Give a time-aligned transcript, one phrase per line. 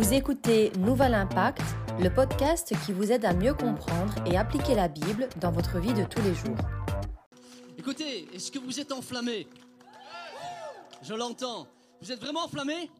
[0.00, 1.60] Vous écoutez Nouvel Impact,
[2.00, 5.92] le podcast qui vous aide à mieux comprendre et appliquer la Bible dans votre vie
[5.92, 6.56] de tous les jours.
[7.76, 9.46] Écoutez, est-ce que vous êtes enflammé
[11.02, 11.68] Je l'entends.
[12.00, 12.90] Vous êtes vraiment enflammé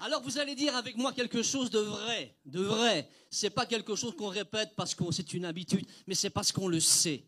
[0.00, 3.08] alors vous allez dire avec moi quelque chose de vrai, de vrai.
[3.30, 6.68] C'est pas quelque chose qu'on répète parce que c'est une habitude, mais c'est parce qu'on
[6.68, 7.24] le sait.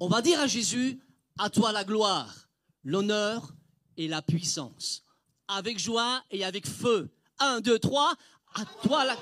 [0.00, 1.00] On va dire à Jésus,
[1.38, 2.48] à toi la gloire,
[2.84, 3.54] l'honneur
[3.96, 5.04] et la puissance.
[5.46, 7.10] Avec joie et avec feu.
[7.40, 8.12] Un, deux, trois,
[8.54, 9.14] à toi la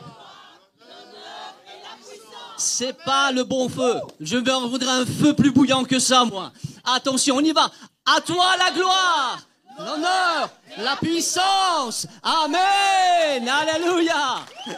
[2.56, 4.00] c'est pas le bon feu.
[4.20, 6.52] Je voudrais un feu plus bouillant que ça, moi.
[6.84, 7.70] Attention, on y va.
[8.06, 9.38] À toi la gloire,
[9.78, 12.06] l'honneur, la puissance.
[12.22, 13.48] Amen.
[13.48, 14.36] Alléluia.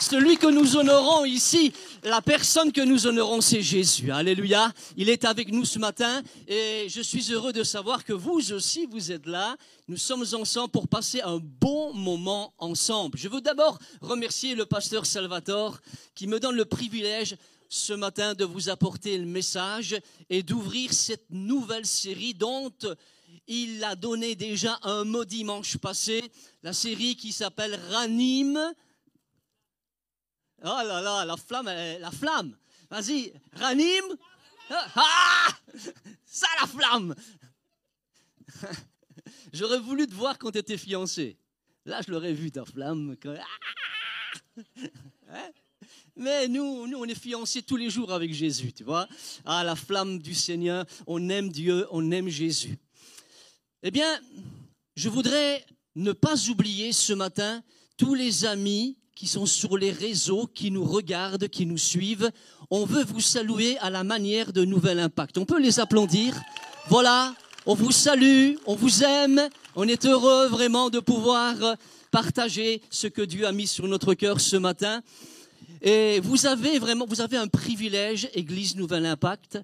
[0.00, 1.72] Celui que nous honorons ici,
[2.02, 4.10] la personne que nous honorons, c'est Jésus.
[4.10, 4.72] Alléluia.
[4.96, 8.86] Il est avec nous ce matin et je suis heureux de savoir que vous aussi,
[8.86, 9.56] vous êtes là.
[9.86, 13.16] Nous sommes ensemble pour passer un bon moment ensemble.
[13.16, 15.78] Je veux d'abord remercier le pasteur Salvatore
[16.14, 17.36] qui me donne le privilège
[17.68, 19.96] ce matin de vous apporter le message
[20.28, 22.72] et d'ouvrir cette nouvelle série dont
[23.46, 26.22] il a donné déjà un mot dimanche passé,
[26.62, 28.58] la série qui s'appelle Ranime
[30.64, 32.56] Oh là là, la flamme, la flamme.
[32.90, 34.16] Vas-y, ranime.
[34.70, 35.48] Ah,
[36.24, 37.14] ça la flamme.
[39.52, 41.36] J'aurais voulu te voir quand tu étais fiancé.
[41.84, 43.16] Là, je l'aurais vu, ta flamme.
[45.30, 45.50] Hein?
[46.14, 49.08] Mais nous, nous, on est fiancés tous les jours avec Jésus, tu vois.
[49.44, 52.78] Ah, la flamme du Seigneur, on aime Dieu, on aime Jésus.
[53.82, 54.20] Eh bien,
[54.94, 55.64] je voudrais
[55.96, 57.62] ne pas oublier ce matin
[57.96, 62.30] tous les amis qui sont sur les réseaux, qui nous regardent, qui nous suivent.
[62.70, 65.38] On veut vous saluer à la manière de Nouvel Impact.
[65.38, 66.40] On peut les applaudir.
[66.88, 67.34] Voilà,
[67.66, 69.48] on vous salue, on vous aime.
[69.76, 71.54] On est heureux vraiment de pouvoir
[72.10, 75.02] partager ce que Dieu a mis sur notre cœur ce matin.
[75.80, 79.58] Et vous avez vraiment, vous avez un privilège, Église Nouvel Impact.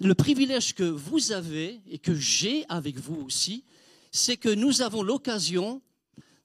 [0.00, 3.64] Le privilège que vous avez et que j'ai avec vous aussi,
[4.12, 5.80] c'est que nous avons l'occasion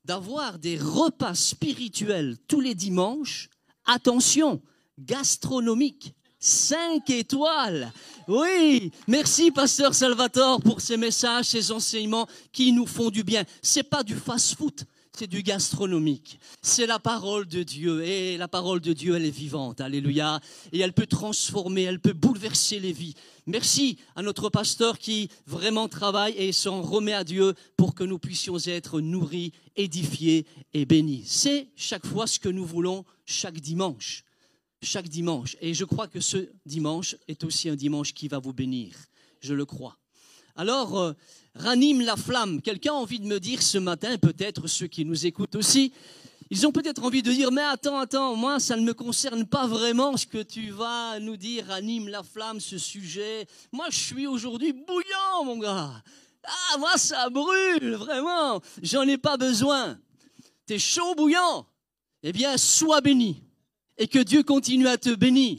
[0.06, 3.50] d'avoir des repas spirituels tous les dimanches,
[3.86, 4.62] attention,
[5.00, 7.92] gastronomiques, 5 étoiles.
[8.28, 13.44] Oui, merci pasteur Salvatore pour ces messages, ces enseignements qui nous font du bien.
[13.62, 14.82] C'est pas du fast-food,
[15.18, 16.40] c'est du gastronomique.
[16.62, 18.04] C'est la parole de Dieu.
[18.04, 19.80] Et la parole de Dieu, elle est vivante.
[19.80, 20.42] Alléluia.
[20.72, 23.14] Et elle peut transformer, elle peut bouleverser les vies.
[23.46, 28.18] Merci à notre pasteur qui vraiment travaille et s'en remet à Dieu pour que nous
[28.18, 31.24] puissions être nourris, édifiés et bénis.
[31.26, 34.24] C'est chaque fois ce que nous voulons chaque dimanche.
[34.82, 35.58] Chaque dimanche.
[35.60, 38.96] Et je crois que ce dimanche est aussi un dimanche qui va vous bénir.
[39.42, 39.98] Je le crois.
[40.56, 41.14] Alors, euh,
[41.56, 42.62] ranime la flamme.
[42.62, 45.92] Quelqu'un a envie de me dire ce matin, peut-être ceux qui nous écoutent aussi,
[46.54, 49.66] ils ont peut-être envie de dire, mais attends, attends, moi, ça ne me concerne pas
[49.66, 53.48] vraiment ce que tu vas nous dire, anime la flamme, ce sujet.
[53.72, 56.04] Moi, je suis aujourd'hui bouillant, mon gars.
[56.44, 58.62] Ah, moi, ça brûle, vraiment.
[58.84, 60.00] J'en ai pas besoin.
[60.68, 61.66] T'es chaud, bouillant?
[62.22, 63.42] Eh bien, sois béni.
[63.98, 65.58] Et que Dieu continue à te bénir.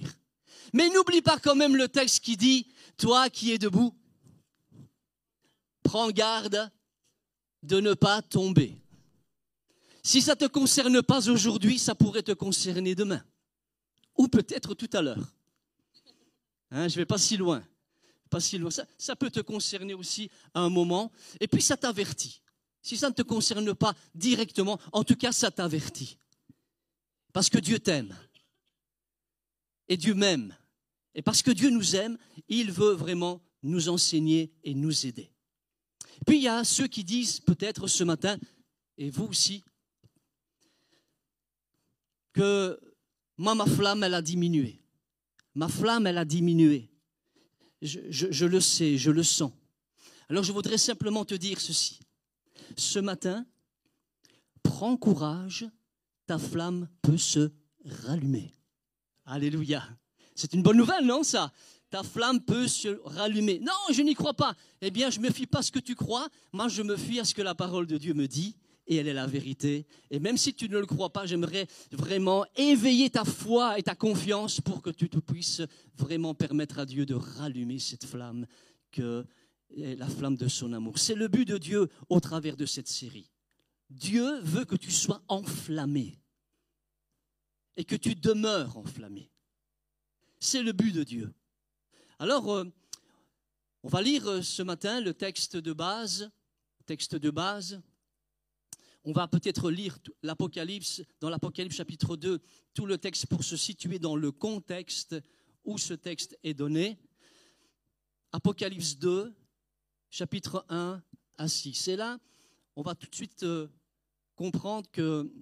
[0.73, 2.69] Mais n'oublie pas quand même le texte qui dit,
[2.99, 3.93] toi qui es debout,
[5.83, 6.71] prends garde
[7.65, 8.79] de ne pas tomber.
[10.07, 13.25] Si ça ne te concerne pas aujourd'hui, ça pourrait te concerner demain.
[14.19, 15.35] Ou peut-être tout à l'heure.
[16.71, 17.67] Hein, je ne vais pas si loin.
[18.29, 18.71] Pas si loin.
[18.71, 21.11] Ça, ça peut te concerner aussi à un moment.
[21.41, 22.43] Et puis ça t'avertit.
[22.83, 26.19] Si ça ne te concerne pas directement, en tout cas, ça t'avertit.
[27.33, 28.15] Parce que Dieu t'aime.
[29.89, 30.55] Et Dieu m'aime.
[31.15, 35.31] Et parce que Dieu nous aime, il veut vraiment nous enseigner et nous aider.
[36.27, 38.39] Puis il y a ceux qui disent peut-être ce matin,
[38.99, 39.65] et vous aussi,
[42.35, 42.79] que
[43.39, 44.83] moi, ma flamme, elle a diminué.
[45.55, 46.91] Ma flamme, elle a diminué.
[47.81, 49.53] Je, le sais, je le sens.
[50.29, 52.01] Alors je voudrais simplement te dire ceci.
[52.77, 53.47] Ce matin,
[54.63, 55.67] prends courage,
[56.27, 57.53] ta flamme peut se
[57.85, 58.55] rallumer.
[59.27, 59.83] Alléluia.
[60.35, 61.53] C'est une bonne nouvelle, non, ça?
[61.91, 63.61] Ta flamme peut se rallumer.
[63.61, 64.57] Non, je n'y crois pas.
[64.81, 66.29] Eh bien, je ne me fie pas à ce que tu crois.
[66.53, 68.57] Moi, je me fie à ce que la parole de Dieu me dit.
[68.87, 69.87] Et elle est la vérité.
[70.11, 73.95] Et même si tu ne le crois pas, j'aimerais vraiment éveiller ta foi et ta
[73.95, 75.63] confiance pour que tu te puisses
[75.97, 78.47] vraiment permettre à Dieu de rallumer cette flamme
[79.77, 80.99] la flamme de son amour.
[80.99, 83.31] C'est le but de Dieu au travers de cette série.
[83.91, 86.19] Dieu veut que tu sois enflammé
[87.77, 89.31] et que tu demeures enflammé.
[90.39, 91.35] C'est le but de Dieu.
[92.19, 92.65] Alors, euh,
[93.83, 96.31] on va lire euh, ce matin le texte de base.
[96.87, 97.81] Texte de base.
[99.05, 102.41] On va peut-être lire l'Apocalypse, dans l'Apocalypse chapitre 2,
[102.73, 105.17] tout le texte pour se situer dans le contexte
[105.65, 106.99] où ce texte est donné.
[108.33, 109.35] Apocalypse 2,
[110.11, 111.03] chapitre 1
[111.37, 111.89] à 6.
[111.89, 112.19] Et là,
[112.77, 113.69] on va tout de suite euh,
[114.35, 115.33] comprendre que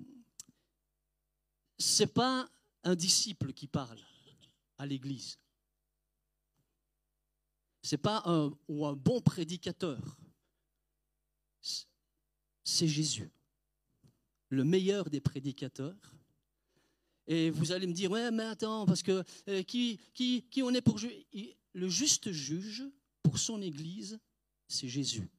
[1.79, 2.49] ce n'est pas
[2.85, 4.01] un disciple qui parle
[4.79, 5.39] à l'Église.
[7.83, 10.17] Ce n'est pas un, bon prédicateur.
[12.65, 13.31] C'est Jésus,
[14.53, 16.15] le meilleur des prédicateurs.
[17.27, 20.83] Et vous allez me dire, ouais, mais attends, parce que euh, qui, qui, on est
[20.83, 21.27] pour juger
[21.73, 22.85] Le juste juge
[23.23, 24.19] pour son Église,
[24.69, 25.31] c'est Jésus.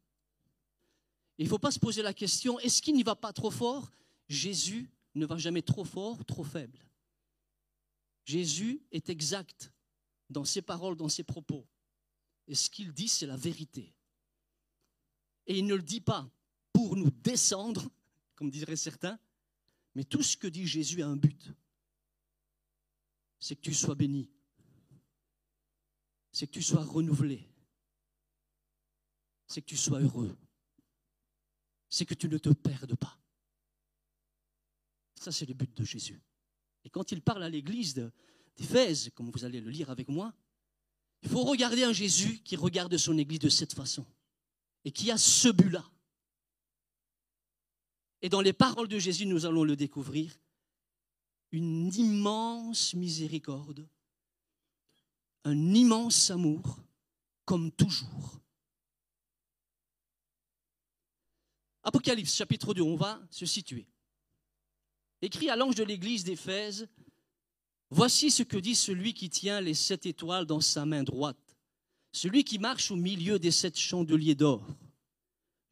[1.38, 3.92] Il ne faut pas se poser la question, est-ce qu'il n'y va pas trop fort?
[4.30, 6.80] Jésus ne va jamais trop fort, trop faible.
[8.26, 9.72] Jésus est exact
[10.32, 11.68] dans ses paroles, dans ses propos.
[12.48, 13.94] Et ce qu'il dit, c'est la vérité.
[15.46, 16.28] Et il ne le dit pas
[16.72, 17.88] pour nous descendre,
[18.36, 19.20] comme diraient certains,
[19.96, 21.52] mais tout ce que dit Jésus a un but.
[23.40, 24.30] C'est que tu sois béni.
[26.32, 27.48] C'est que tu sois renouvelé.
[29.48, 30.36] C'est que tu sois heureux.
[31.90, 33.20] C'est que tu ne te perdes pas.
[35.16, 36.22] Ça, c'est le but de Jésus.
[36.84, 37.94] Et quand il parle à l'église
[38.58, 40.34] d'Éphèse, comme vous allez le lire avec moi,
[41.22, 44.06] il faut regarder un Jésus qui regarde son église de cette façon
[44.84, 45.90] et qui a ce but-là.
[48.24, 50.40] Et dans les paroles de Jésus, nous allons le découvrir,
[51.52, 53.86] une immense miséricorde,
[55.44, 56.80] un immense amour,
[57.44, 58.40] comme toujours.
[61.84, 63.86] Apocalypse chapitre 2, on va se situer.
[65.22, 66.88] Écrit à l'ange de l'église d'Éphèse,
[67.90, 71.58] Voici ce que dit celui qui tient les sept étoiles dans sa main droite,
[72.14, 74.66] celui qui marche au milieu des sept chandeliers d'or.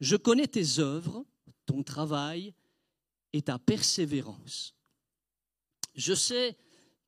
[0.00, 1.24] Je connais tes œuvres,
[1.72, 2.52] ton travail
[3.32, 4.74] et ta persévérance.
[5.94, 6.58] Je sais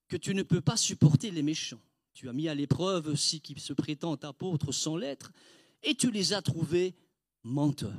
[0.09, 1.83] que tu ne peux pas supporter les méchants.
[2.15, 5.33] Tu as mis à l'épreuve ceux qui se prétendent apôtres sans lettres,
[5.83, 6.95] et tu les as trouvés
[7.43, 7.93] menteurs.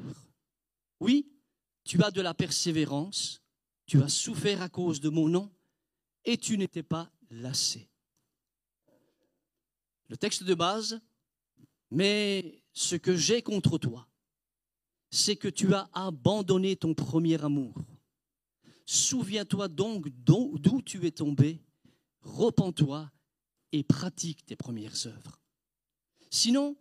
[0.99, 1.31] Oui,
[1.83, 3.43] tu as de la persévérance,
[3.85, 5.51] tu as souffert à cause de mon nom,
[6.23, 7.87] et tu n'étais pas lassé.
[10.07, 10.99] Le texte de base,
[11.91, 14.07] mais ce que j'ai contre toi,
[15.15, 17.73] c'est que tu as abandonné ton premier amour.
[18.85, 21.63] Souviens-toi donc d'où tu es tombé,
[22.19, 23.09] repens-toi
[23.71, 25.39] et pratique tes premières œuvres.
[26.29, 26.75] Sinon,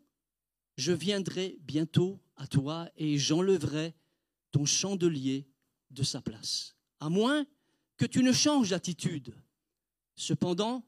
[0.77, 3.95] je viendrai bientôt à toi et j'enlèverai
[4.51, 5.47] ton chandelier
[5.93, 7.47] de sa place, à moins
[7.97, 9.33] que tu ne changes d'attitude.
[10.17, 10.85] Cependant,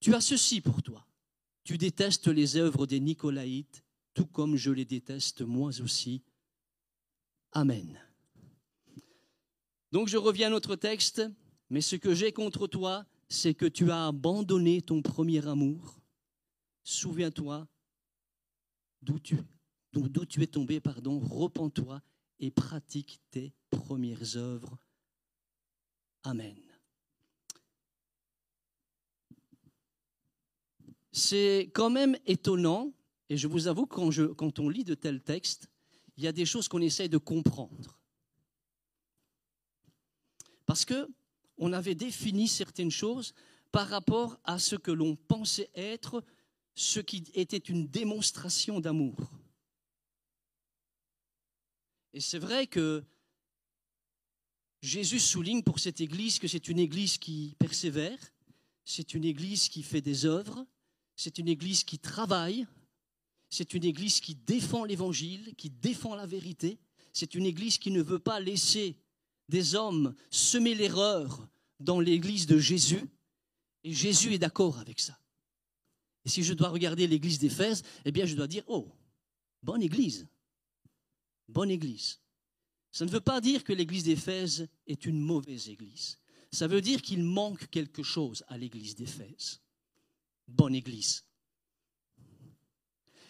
[0.00, 1.06] tu as ceci pour toi.
[1.64, 3.85] Tu détestes les œuvres des Nicolaïtes,
[4.16, 6.22] tout comme je les déteste moi aussi.
[7.52, 8.00] Amen.
[9.92, 11.22] Donc je reviens à notre texte,
[11.68, 16.00] mais ce que j'ai contre toi, c'est que tu as abandonné ton premier amour.
[16.82, 17.68] Souviens-toi
[19.02, 22.00] d'où tu, es tombé, pardon, repens-toi
[22.40, 24.78] et pratique tes premières œuvres.
[26.22, 26.56] Amen.
[31.12, 32.92] C'est quand même étonnant,
[33.28, 35.68] et je vous avoue, quand, quand on lit de tels textes,
[36.16, 37.98] il y a des choses qu'on essaye de comprendre.
[40.64, 41.08] Parce que
[41.58, 43.34] on avait défini certaines choses
[43.72, 46.22] par rapport à ce que l'on pensait être
[46.74, 49.16] ce qui était une démonstration d'amour.
[52.12, 53.04] Et c'est vrai que
[54.82, 58.18] Jésus souligne pour cette Église que c'est une Église qui persévère,
[58.84, 60.66] c'est une Église qui fait des œuvres,
[61.16, 62.66] c'est une Église qui travaille,
[63.50, 66.78] c'est une Église qui défend l'Évangile, qui défend la vérité,
[67.12, 68.96] c'est une Église qui ne veut pas laisser
[69.48, 71.48] des hommes semer l'erreur
[71.80, 73.04] dans l'Église de Jésus,
[73.84, 75.18] et Jésus est d'accord avec ça.
[76.24, 78.88] Et si je dois regarder l'Église d'Éphèse, eh bien je dois dire, oh,
[79.62, 80.26] bonne Église,
[81.48, 82.18] bonne Église.
[82.96, 86.16] Ça ne veut pas dire que l'église d'Éphèse est une mauvaise église.
[86.50, 89.60] Ça veut dire qu'il manque quelque chose à l'église d'Éphèse.
[90.48, 91.22] Bonne église.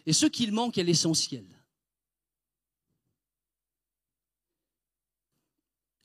[0.06, 1.44] Et ce qu'il manque est l'essentiel.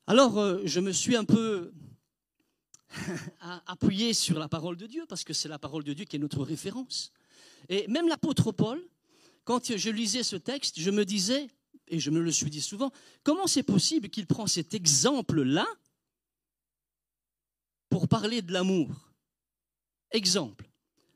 [0.08, 1.72] Alors, euh, je me suis un peu
[3.67, 6.20] appuyé sur la parole de Dieu, parce que c'est la parole de Dieu qui est
[6.20, 7.13] notre référence.
[7.70, 8.84] Et même l'apôtre Paul,
[9.43, 11.48] quand je lisais ce texte, je me disais,
[11.88, 12.91] et je me le suis dit souvent,
[13.24, 15.67] comment c'est possible qu'il prend cet exemple-là
[17.89, 18.89] pour parler de l'amour?
[20.12, 20.70] Exemple,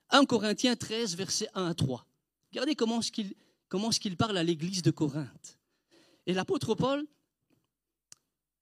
[0.10, 2.06] 1 Corinthiens 13, versets 1 à 3.
[2.56, 3.02] Regardez comment
[3.92, 5.60] ce qu'il parle à l'église de Corinthe.
[6.26, 7.06] Et l'apôtre Paul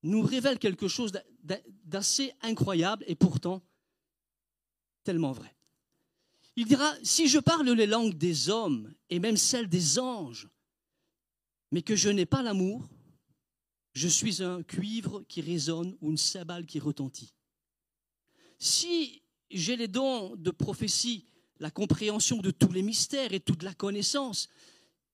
[0.02, 1.12] nous révèle quelque chose
[1.84, 3.62] d'assez incroyable et pourtant
[5.04, 5.54] tellement vrai.
[6.56, 10.48] Il dira, si je parle les langues des hommes et même celles des anges,
[11.70, 12.88] mais que je n'ai pas l'amour,
[13.92, 17.32] je suis un cuivre qui résonne ou une sabale qui retentit.
[18.58, 19.22] Si
[19.52, 21.26] j'ai les dons de prophétie,
[21.60, 24.48] la compréhension de tous les mystères et toute la connaissance,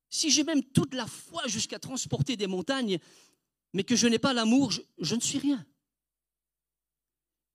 [0.09, 2.99] si j'ai même toute la foi jusqu'à transporter des montagnes,
[3.73, 5.64] mais que je n'ai pas l'amour, je, ne suis rien.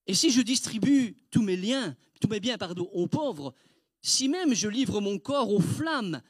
[0.07, 3.53] Et si je distribue tous mes liens, tous mes biens, pardon, aux pauvres,
[4.01, 6.21] si même je livre mon corps aux flammes,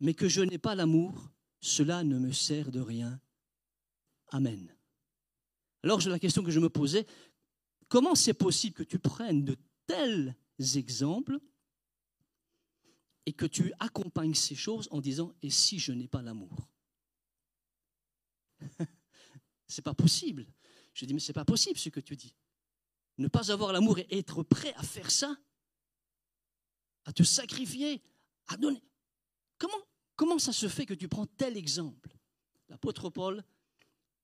[0.00, 3.20] mais que je n'ai pas l'amour, cela ne me sert de rien.
[4.30, 4.74] Amen.
[5.84, 7.06] Alors la question que je me posais,
[7.88, 10.34] comment c'est possible que tu prennes de tels
[10.74, 11.38] exemples
[13.26, 16.68] et que tu accompagnes ces choses en disant et si je n'ai pas l'amour?
[19.66, 20.46] C'est pas possible.
[20.94, 22.34] Je dis mais c'est pas possible ce que tu dis.
[23.18, 25.36] Ne pas avoir l'amour et être prêt à faire ça,
[27.04, 28.02] à te sacrifier,
[28.48, 28.82] à donner.
[29.58, 29.78] Comment
[30.16, 32.16] comment ça se fait que tu prends tel exemple?
[32.68, 33.44] L'apôtre Paul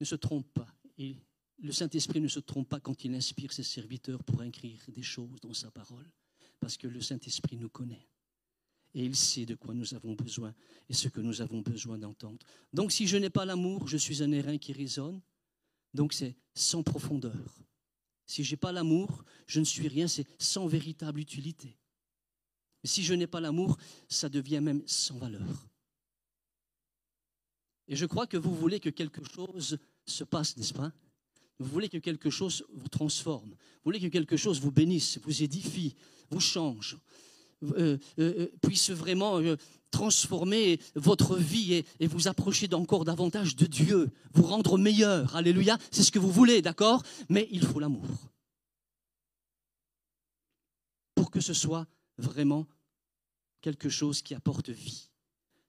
[0.01, 0.75] ne se trompe pas.
[0.99, 1.17] Et
[1.59, 5.41] le Saint-Esprit ne se trompe pas quand il inspire ses serviteurs pour écrire des choses
[5.41, 6.11] dans sa parole,
[6.61, 8.09] parce que le Saint-Esprit nous connaît.
[8.95, 10.55] Et il sait de quoi nous avons besoin
[10.89, 12.39] et ce que nous avons besoin d'entendre.
[12.73, 15.21] Donc si je n'ai pas l'amour, je suis un airain qui résonne.
[15.93, 17.65] Donc c'est sans profondeur.
[18.27, 21.77] Si je n'ai pas l'amour, je ne suis rien, c'est sans véritable utilité.
[22.83, 25.69] Mais si je n'ai pas l'amour, ça devient même sans valeur.
[27.89, 30.93] Et je crois que vous voulez que quelque chose se passe, n'est-ce pas?
[31.59, 33.51] Vous voulez que quelque chose vous transforme.
[33.51, 35.95] Vous voulez que quelque chose vous bénisse, vous édifie,
[36.31, 36.97] vous change,
[37.63, 39.41] euh, euh, euh, puisse vraiment
[39.91, 45.37] transformer votre vie et, vous approcher d'encore davantage de Dieu, vous rendre meilleur.
[45.37, 45.79] Alléluia.
[45.91, 47.03] C'est ce que vous voulez, d'accord?
[47.29, 48.05] Mais il faut l'amour.
[51.15, 51.87] Pour que ce soit
[52.19, 52.67] vraiment
[53.61, 55.11] quelque chose qui apporte vie.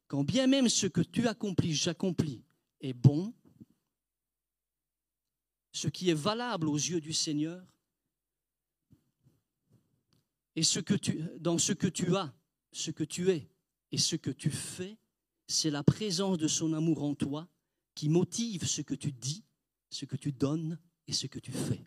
[0.07, 2.43] Quand bien même ce que tu accomplis, j'accomplis,
[2.81, 3.33] est bon,
[5.71, 7.61] ce qui est valable aux yeux du Seigneur,
[10.55, 12.33] et ce que tu, dans ce que tu as,
[12.71, 13.49] ce que tu es
[13.91, 14.97] et ce que tu fais,
[15.47, 17.47] c'est la présence de son amour en toi
[17.93, 19.43] qui motive ce que tu dis,
[19.89, 21.85] ce que tu donnes et ce que tu fais.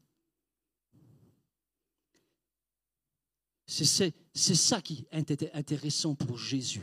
[3.67, 6.83] C'est ça qui est intéressant pour Jésus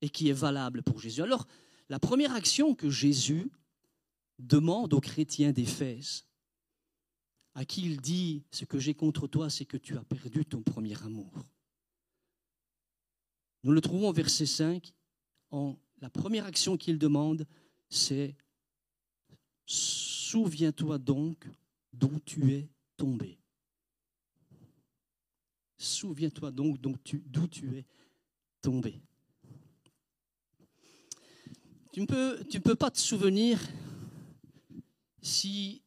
[0.00, 1.20] et qui est valable pour Jésus.
[1.22, 1.46] Alors,
[1.90, 3.50] la première action que Jésus
[4.38, 6.24] demande aux chrétiens d'Éphèse,
[7.54, 10.62] à qui il dit, ce que j'ai contre toi, c'est que tu as perdu ton
[10.62, 11.30] premier amour.
[13.62, 14.92] Nous le trouvons au verset 5.
[15.50, 17.46] En, la première action qu'il demande,
[17.88, 18.34] c'est
[19.66, 21.48] Souviens-toi donc
[21.92, 23.38] dont tu es tombé.
[25.78, 26.96] Souviens-toi donc d'où
[27.46, 27.86] tu es
[28.60, 29.00] tombé.
[31.92, 33.60] Tu ne peux pas te souvenir
[35.22, 35.83] si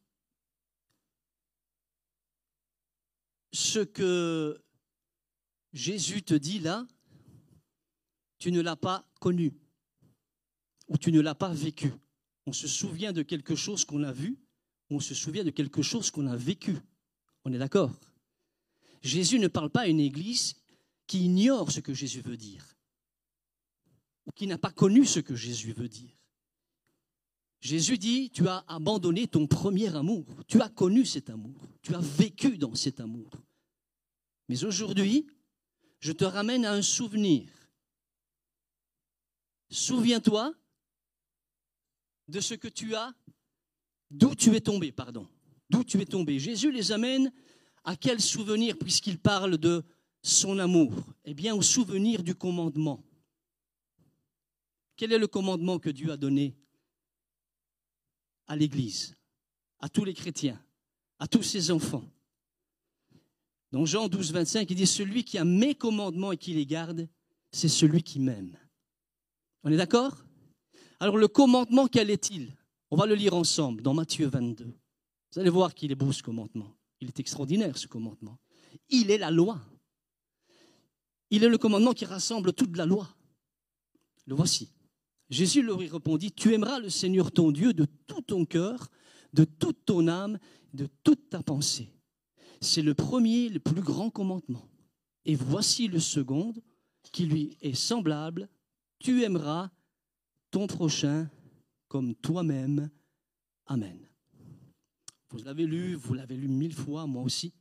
[3.58, 4.60] ce que
[5.72, 6.86] Jésus te dit là,
[8.38, 9.52] tu ne l'as pas connu
[10.88, 11.92] ou tu ne l'as pas vécu.
[12.46, 14.38] On se souvient de quelque chose qu'on a vu,
[14.88, 16.76] ou on se souvient de quelque chose qu'on a vécu.
[17.44, 17.92] On est d'accord?
[19.02, 20.56] Jésus ne parle pas à une église
[21.06, 22.64] qui ignore ce que Jésus veut dire
[24.34, 26.14] qui n'a pas connu ce que Jésus veut dire.
[27.60, 32.00] Jésus dit, tu as abandonné ton premier amour, tu as connu cet amour, tu as
[32.00, 33.30] vécu dans cet amour.
[34.48, 35.26] Mais aujourd'hui,
[36.00, 37.50] je te ramène à un souvenir.
[39.70, 40.54] Souviens-toi
[42.28, 43.14] de ce que tu as,
[44.10, 45.28] d'où tu es tombé, pardon,
[45.68, 46.38] d'où tu es tombé.
[46.38, 47.32] Jésus les amène
[47.84, 49.84] à quel souvenir puisqu'il parle de
[50.22, 50.92] son amour?
[51.24, 53.04] Eh bien, au souvenir du commandement.
[54.96, 56.56] Quel est le commandement que Dieu a donné
[58.46, 59.14] à l'Église,
[59.78, 60.60] à tous les chrétiens,
[61.18, 62.04] à tous ses enfants?
[63.70, 67.08] Dans Jean 12, 25, il dit, Celui qui a mes commandements et qui les garde,
[67.52, 68.56] c'est celui qui m'aime.
[69.64, 70.24] On est d'accord?
[71.00, 72.56] Alors le commandement, quel est-il?
[72.90, 74.64] On va le lire ensemble dans Matthieu 22.
[74.64, 76.74] Vous allez voir qu'il est beau ce commandement.
[77.00, 78.38] Il est extraordinaire ce commandement.
[78.88, 79.60] Il est la loi.
[81.30, 83.14] Il est le commandement qui rassemble toute la loi.
[84.26, 84.70] Le voici.
[85.28, 88.88] Jésus leur répondit, Tu aimeras le Seigneur ton Dieu de tout ton cœur,
[89.34, 90.38] de toute ton âme,
[90.72, 91.92] de toute ta pensée.
[92.60, 94.68] C'est le premier, le plus grand commandement.
[95.24, 96.54] Et voici le second,
[97.12, 98.48] qui lui est semblable.
[98.98, 99.70] Tu aimeras
[100.50, 101.30] ton prochain
[101.88, 102.90] comme toi-même.
[103.66, 104.08] Amen.
[105.30, 107.52] Vous l'avez lu, vous l'avez lu mille fois, moi aussi.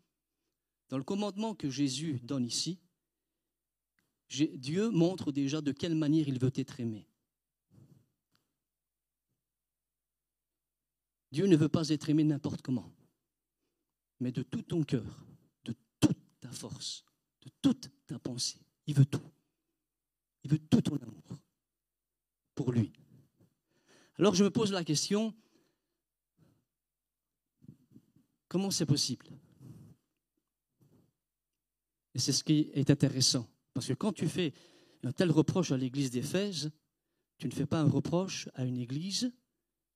[0.90, 2.80] Dans le commandement que Jésus donne ici,
[4.30, 7.08] Dieu montre déjà de quelle manière il veut être aimé.
[11.32, 12.94] Dieu ne veut pas être aimé n'importe comment,
[14.20, 15.26] mais de tout ton cœur,
[15.66, 17.04] de toute ta force,
[17.42, 18.60] de toute ta pensée.
[18.86, 19.22] Il veut tout.
[20.44, 21.40] Il veut tout ton amour
[22.56, 22.92] pour lui.
[24.18, 25.36] Alors je me pose la question,
[28.48, 29.28] comment c'est possible?
[32.16, 33.48] Et c'est ce qui est intéressant.
[33.74, 34.54] Parce que quand tu fais
[35.04, 36.72] un tel reproche à l'église d'Éphèse,
[37.38, 39.32] tu ne fais pas un reproche à une église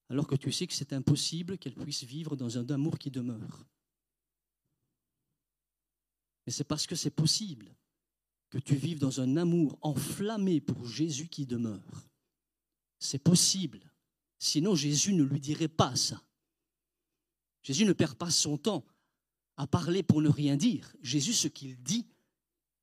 [0.09, 3.65] alors que tu sais que c'est impossible qu'elle puisse vivre dans un amour qui demeure.
[6.51, 7.73] Mais c'est parce que c'est possible
[8.49, 12.09] que tu vives dans un amour enflammé pour Jésus qui demeure.
[12.99, 13.79] C'est possible.
[14.37, 16.21] Sinon, Jésus ne lui dirait pas ça.
[17.63, 18.83] Jésus ne perd pas son temps
[19.55, 20.93] à parler pour ne rien dire.
[21.01, 22.05] Jésus, ce qu'il dit,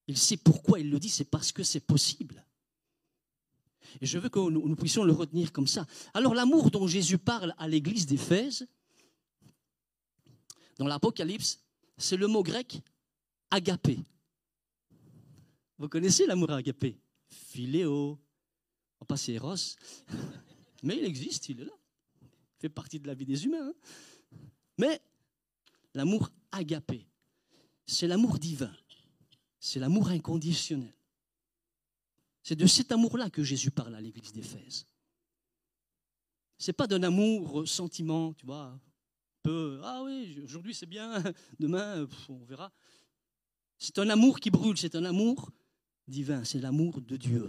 [0.06, 2.46] il sait pourquoi il le dit, c'est parce que c'est possible.
[4.00, 5.86] Et je veux que nous, puissions le retenir comme ça.
[6.14, 8.66] Alors l'amour dont Jésus parle à l'église d'Éphèse,
[10.78, 11.60] dans l'Apocalypse,
[11.98, 12.80] c'est le mot grec
[13.50, 13.98] agapé.
[15.78, 16.98] Vous connaissez l'amour agapé?
[17.28, 18.18] Philéo,
[19.06, 19.54] pas c'est Eros,
[20.82, 21.72] mais il existe, il est là.
[22.22, 23.68] Il fait partie de la vie des humains.
[23.68, 23.74] Hein.
[24.78, 25.00] Mais
[25.94, 27.06] l'amour agapé,
[27.86, 28.74] c'est l'amour divin
[29.60, 30.94] c'est l'amour inconditionnel.
[32.42, 34.86] C'est de cet amour-là que Jésus parle à l'église d'Éphèse.
[36.56, 38.80] C'est pas d'un amour sentiment, tu vois,
[39.42, 41.22] peu, ah oui, aujourd'hui c'est bien,
[41.60, 42.72] demain on verra.
[43.78, 45.50] C'est un amour qui brûle, c'est un amour
[46.06, 47.48] divin, c'est l'amour de Dieu.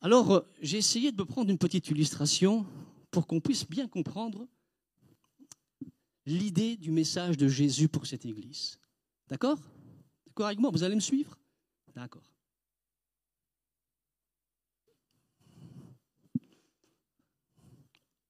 [0.00, 2.66] Alors, j'ai essayé de me prendre une petite illustration
[3.10, 4.46] pour qu'on puisse bien comprendre
[6.26, 8.78] l'idée du message de Jésus pour cette Église.
[9.28, 9.58] D'accord?
[10.26, 10.70] D'accord avec moi?
[10.70, 11.38] Vous allez me suivre?
[11.94, 12.22] D'accord.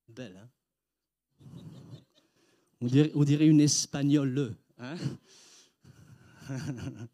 [0.08, 0.48] Belle, hein?
[2.80, 4.96] On dirait, une espagnole, hein?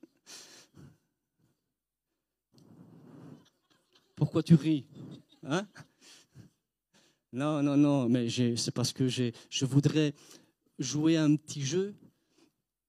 [4.16, 4.86] Pourquoi tu ris?
[5.42, 5.68] Hein?
[7.32, 10.14] Non, non, non, mais c'est parce que je voudrais
[10.78, 11.94] jouer un petit jeu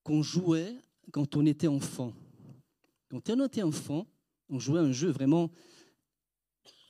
[0.02, 0.74] qu'on jouait
[1.12, 2.14] quand on était enfant.
[3.10, 4.06] Quand on était enfant,
[4.48, 5.50] on jouait un jeu vraiment.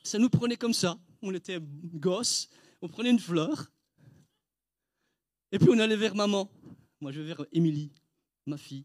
[0.05, 0.99] Ça nous prenait comme ça.
[1.21, 2.49] On était gosse,
[2.81, 3.73] on prenait une fleur,
[5.51, 6.49] et puis on allait vers maman.
[7.01, 7.91] Moi, je vais vers Émilie,
[8.47, 8.85] ma fille.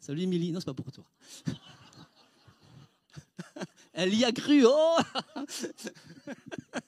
[0.00, 1.04] Salut Émilie, non, c'est pas pour toi.
[3.92, 4.96] Elle y a cru, oh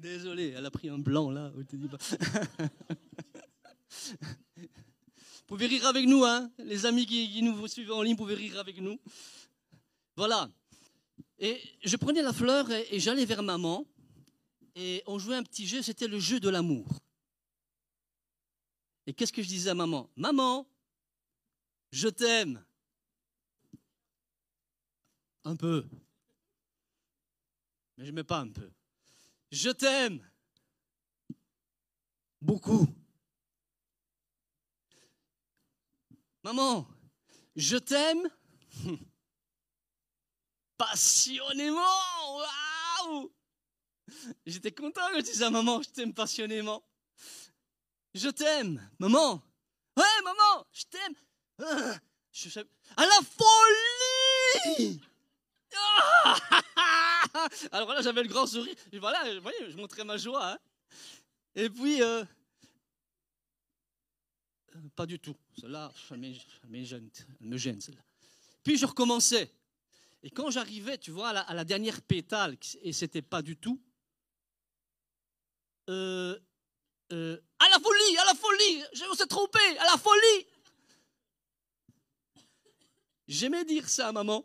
[0.00, 1.52] Désolé, elle a pris un blanc là.
[4.56, 8.34] Vous pouvez rire avec nous, hein Les amis qui, nous suivent en ligne, vous pouvez
[8.34, 8.98] rire avec nous.
[10.16, 10.48] Voilà.
[11.38, 13.86] Et je prenais la fleur et, j'allais vers maman.
[14.76, 16.86] Et on jouait un petit jeu, c'était le jeu de l'amour.
[19.08, 20.10] Et qu'est-ce que je disais à maman?
[20.16, 20.68] Maman,
[21.90, 22.62] je t'aime.
[25.44, 25.88] Un peu.
[27.96, 28.70] Mais je ne mets pas un peu.
[29.50, 30.20] Je t'aime.
[32.42, 32.86] Beaucoup.
[36.42, 36.86] Maman,
[37.56, 38.28] je t'aime
[40.76, 41.80] passionnément.
[43.06, 43.32] Waouh
[44.44, 46.84] J'étais content quand tu disais à maman, je t'aime passionnément.
[48.14, 49.42] Je t'aime, maman.
[49.96, 51.14] Ouais, maman, je t'aime.
[51.60, 51.98] Ah,
[52.96, 55.00] à la folie
[57.72, 58.74] Alors là, j'avais le grand sourire.
[58.94, 60.52] Voilà, vous voyez, je montrais ma joie.
[60.52, 60.58] Hein.
[61.54, 62.24] Et puis, euh,
[64.94, 65.36] pas du tout.
[65.60, 65.92] Cela,
[66.66, 68.02] me gêne, me gêne celle-là.
[68.62, 69.52] Puis je recommençais.
[70.22, 73.80] Et quand j'arrivais, tu vois, à la, dernière pétale, et c'était pas du tout,
[75.88, 76.38] euh,
[77.12, 80.46] euh, à la folie, à la folie, je me suis trompé, à la folie.
[83.26, 84.44] J'aimais dire ça maman.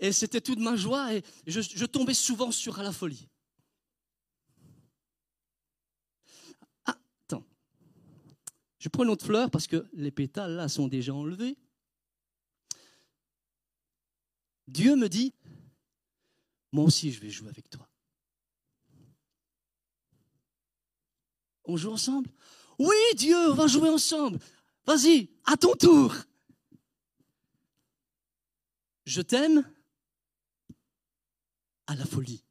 [0.00, 3.28] Et c'était toute ma joie, et je, tombais souvent sur à la folie.
[8.78, 11.58] Je prends une autre fleur parce que les pétales là sont déjà enlevés.
[14.68, 15.34] Dieu me dit,
[16.72, 17.88] moi aussi je vais jouer avec toi.
[21.68, 22.30] On joue ensemble?
[22.78, 24.38] Oui Dieu, on va jouer ensemble.
[24.86, 26.14] Vas-y, à ton tour.
[29.04, 29.70] Je t'aime
[31.86, 32.42] à la folie.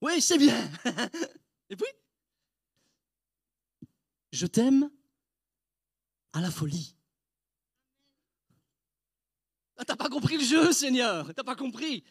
[0.00, 0.70] Oui, c'est bien.
[1.70, 1.86] Et puis,
[4.32, 4.90] je t'aime
[6.32, 6.94] à la folie.
[9.78, 11.32] Ah, t'as pas compris le jeu, Seigneur?
[11.34, 12.04] T'as pas compris?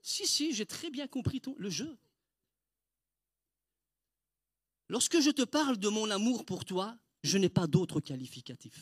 [0.00, 1.98] Si, si, j'ai très bien compris le jeu.
[4.92, 8.74] Lorsque je te parle de mon amour pour toi, je n'ai pas d'autre qualificatif.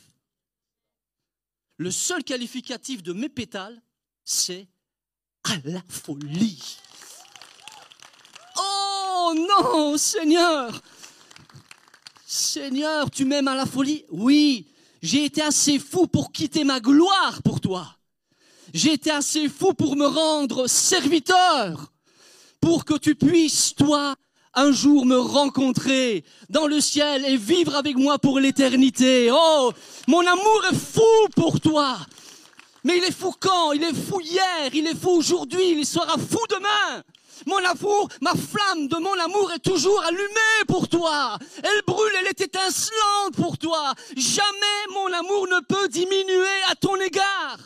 [1.77, 3.81] Le seul qualificatif de mes pétales,
[4.25, 4.67] c'est
[5.45, 6.79] à la folie.
[8.59, 10.83] Oh non, Seigneur
[12.27, 14.05] Seigneur, tu m'aimes à la folie?
[14.11, 14.67] Oui,
[15.03, 17.97] j'ai été assez fou pour quitter ma gloire pour toi.
[18.75, 21.93] J'ai été assez fou pour me rendre serviteur,
[22.61, 24.17] pour que tu puisses, toi,
[24.55, 29.31] un jour me rencontrer dans le ciel et vivre avec moi pour l'éternité.
[29.33, 29.73] Oh,
[30.09, 31.99] mon amour est fou pour toi.
[32.83, 33.73] Mais il est fou quand?
[33.73, 37.03] Il est fou hier, il est fou aujourd'hui, il sera fou demain.
[37.47, 41.39] Mon amour, ma flamme de mon amour est toujours allumée pour toi.
[41.63, 43.95] Elle brûle, elle est étincelante pour toi.
[44.17, 47.59] Jamais mon amour ne peut diminuer à ton égard.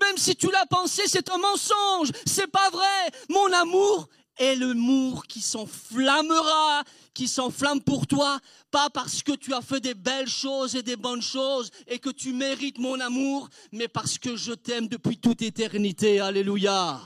[0.00, 2.10] Même si tu l'as pensé, c'est un mensonge.
[2.26, 3.10] C'est pas vrai.
[3.28, 9.62] Mon amour est l'amour qui s'enflammera, qui s'enflamme pour toi, pas parce que tu as
[9.62, 13.88] fait des belles choses et des bonnes choses et que tu mérites mon amour, mais
[13.88, 16.20] parce que je t'aime depuis toute éternité.
[16.20, 17.00] Alléluia.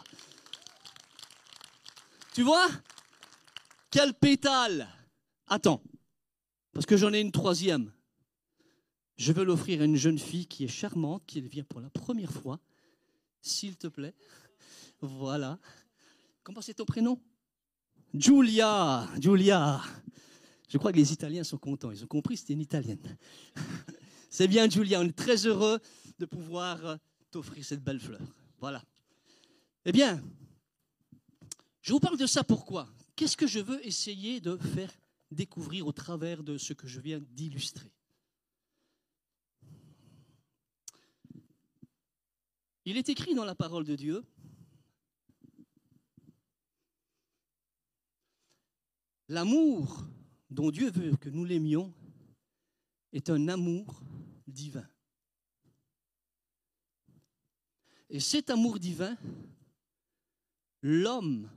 [2.35, 2.69] Tu vois?
[3.91, 4.88] Quel pétale
[5.47, 5.83] Attends,
[6.73, 7.93] parce que j'en ai une troisième.
[9.17, 12.33] Je veux l'offrir à une jeune fille qui est charmante, qui vient pour la première
[12.33, 12.61] fois.
[13.41, 14.14] S'il te plaît.
[15.01, 15.59] Voilà.
[16.49, 17.21] Comment c'est ton prénom?
[18.15, 19.07] Giulia.
[19.21, 19.83] Giulia.
[20.67, 21.91] Je crois que les Italiens sont contents.
[21.91, 23.19] Ils ont compris c'était une Italienne.
[24.31, 24.99] C'est bien, Giulia.
[24.99, 25.79] On est très heureux
[26.19, 26.97] de pouvoir
[27.31, 28.23] t'offrir cette belle fleur.
[28.61, 28.83] Voilà.
[29.85, 30.23] Eh bien,
[31.83, 32.89] je vous parle de ça pourquoi?
[33.15, 34.91] Qu'est-ce que je veux essayer de faire
[35.31, 37.93] découvrir au travers de ce que je viens d'illustrer?
[42.87, 44.25] Il est écrit dans la parole de Dieu
[49.29, 50.07] L'amour
[50.51, 51.93] dont Dieu veut que nous l'aimions
[53.12, 54.03] est un amour
[54.47, 54.88] divin.
[58.11, 59.17] Et cet amour divin,
[60.83, 61.51] l'homme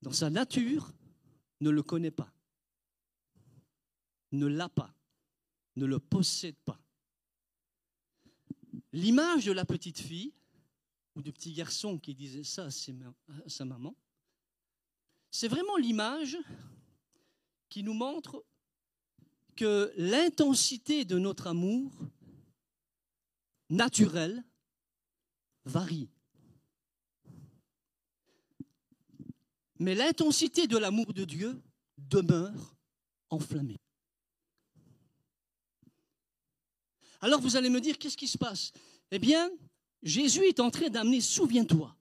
[0.00, 0.92] dans sa nature,
[1.60, 2.32] ne le connaît pas,
[4.32, 4.92] ne l'a pas,
[5.76, 6.80] ne le possède pas.
[8.92, 10.34] L'image de la petite fille,
[11.14, 12.70] ou du petit garçon qui disait ça à
[13.48, 13.94] sa maman,
[15.32, 16.38] c'est vraiment l'image
[17.68, 18.44] qui nous montre
[19.56, 21.90] que l'intensité de notre amour
[23.68, 24.44] naturel
[25.64, 26.08] varie.
[29.82, 31.60] mais l'intensité de l'amour de Dieu
[31.98, 32.76] demeure
[33.30, 33.80] enflammée.
[37.20, 38.72] Alors vous allez me dire, qu'est-ce qui se passe?
[39.10, 39.50] Eh bien,
[40.02, 41.96] Jésus est en train d'amener, souviens-toi,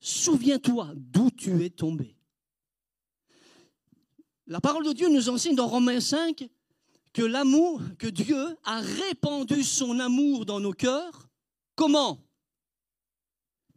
[0.00, 2.16] souviens-toi d'où tu es tombé.
[4.46, 6.48] La parole de Dieu nous enseigne dans Romains 5
[7.12, 11.28] que l'amour, que Dieu a répandu son amour dans nos cœurs.
[11.76, 12.18] Comment?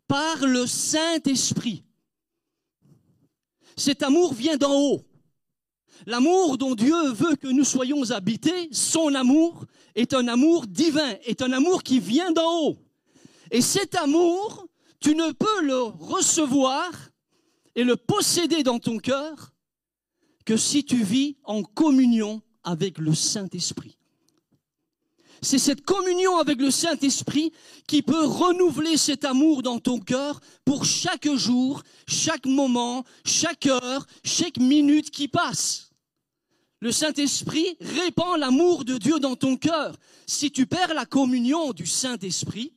[0.08, 1.84] Par le Saint-Esprit.
[3.76, 5.02] Cet amour vient d'en haut.
[6.06, 11.42] L'amour dont Dieu veut que nous soyons habités, son amour, est un amour divin, est
[11.42, 12.78] un amour qui vient d'en haut.
[13.52, 14.68] Et cet amour,
[15.00, 16.92] tu ne peux le recevoir
[17.76, 19.55] et le posséder dans ton cœur
[20.46, 23.98] que si tu vis en communion avec le Saint-Esprit.
[25.42, 27.52] C'est cette communion avec le Saint-Esprit
[27.88, 34.08] qui peut renouveler cet amour dans ton cœur pour chaque jour, chaque moment, chaque heure,
[34.24, 35.92] chaque minute qui passe.
[36.80, 39.98] Le Saint-Esprit répand l'amour de Dieu dans ton cœur.
[40.26, 42.74] Si tu perds la communion du Saint-Esprit,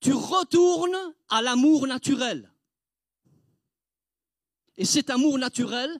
[0.00, 2.53] tu retournes à l'amour naturel.
[4.76, 5.90] Et cet amour naturel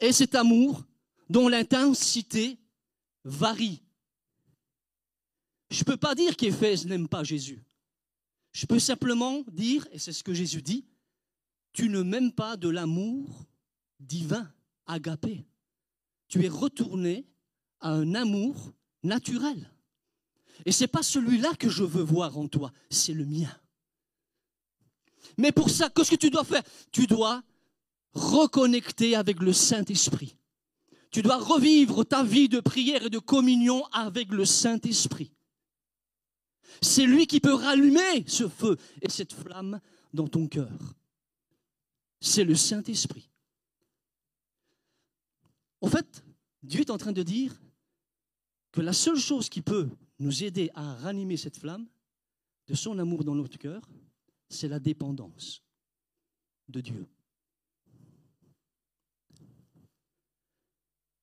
[0.00, 0.84] est cet amour
[1.28, 2.58] dont l'intensité
[3.24, 3.82] varie
[5.72, 7.64] je ne peux pas dire qu'Éphèse n'aime pas Jésus.
[8.52, 10.84] Je peux simplement dire, et c'est ce que Jésus dit,
[11.72, 13.46] tu ne m'aimes pas de l'amour
[13.98, 14.52] divin,
[14.86, 15.46] agapé.
[16.28, 17.26] Tu es retourné
[17.80, 19.72] à un amour naturel.
[20.66, 23.50] Et ce n'est pas celui-là que je veux voir en toi, c'est le mien.
[25.38, 26.62] Mais pour ça, qu'est-ce que tu dois faire?
[26.92, 27.42] Tu dois
[28.12, 30.36] reconnecter avec le Saint-Esprit.
[31.10, 35.32] Tu dois revivre ta vie de prière et de communion avec le Saint-Esprit.
[36.80, 39.80] C'est lui qui peut rallumer ce feu et cette flamme
[40.12, 40.94] dans ton cœur.
[42.20, 43.28] c'est le Saint-Esprit.
[45.80, 46.24] En fait,
[46.62, 47.60] Dieu est en train de dire
[48.70, 51.88] que la seule chose qui peut nous aider à ranimer cette flamme
[52.68, 53.82] de son amour dans notre cœur,
[54.48, 55.62] c'est la dépendance
[56.68, 57.06] de Dieu.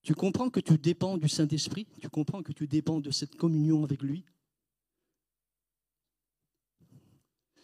[0.10, 1.86] Tu comprends que tu dépends du Saint-Esprit?
[2.02, 4.26] Tu comprends que tu dépends de cette communion avec lui?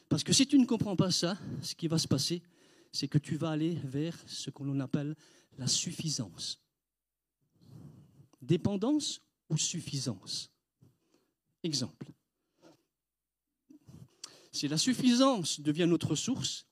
[0.10, 2.43] Parce que si tu ne comprends pas ça, ce qui va se passer,
[2.91, 5.15] c'est que tu vas aller vers ce que l'on appelle
[5.58, 6.63] la suffisance.
[8.43, 10.51] Dépendance ou suffisance?
[11.63, 12.12] Exemple.
[14.51, 16.67] Si la suffisance devient notre source,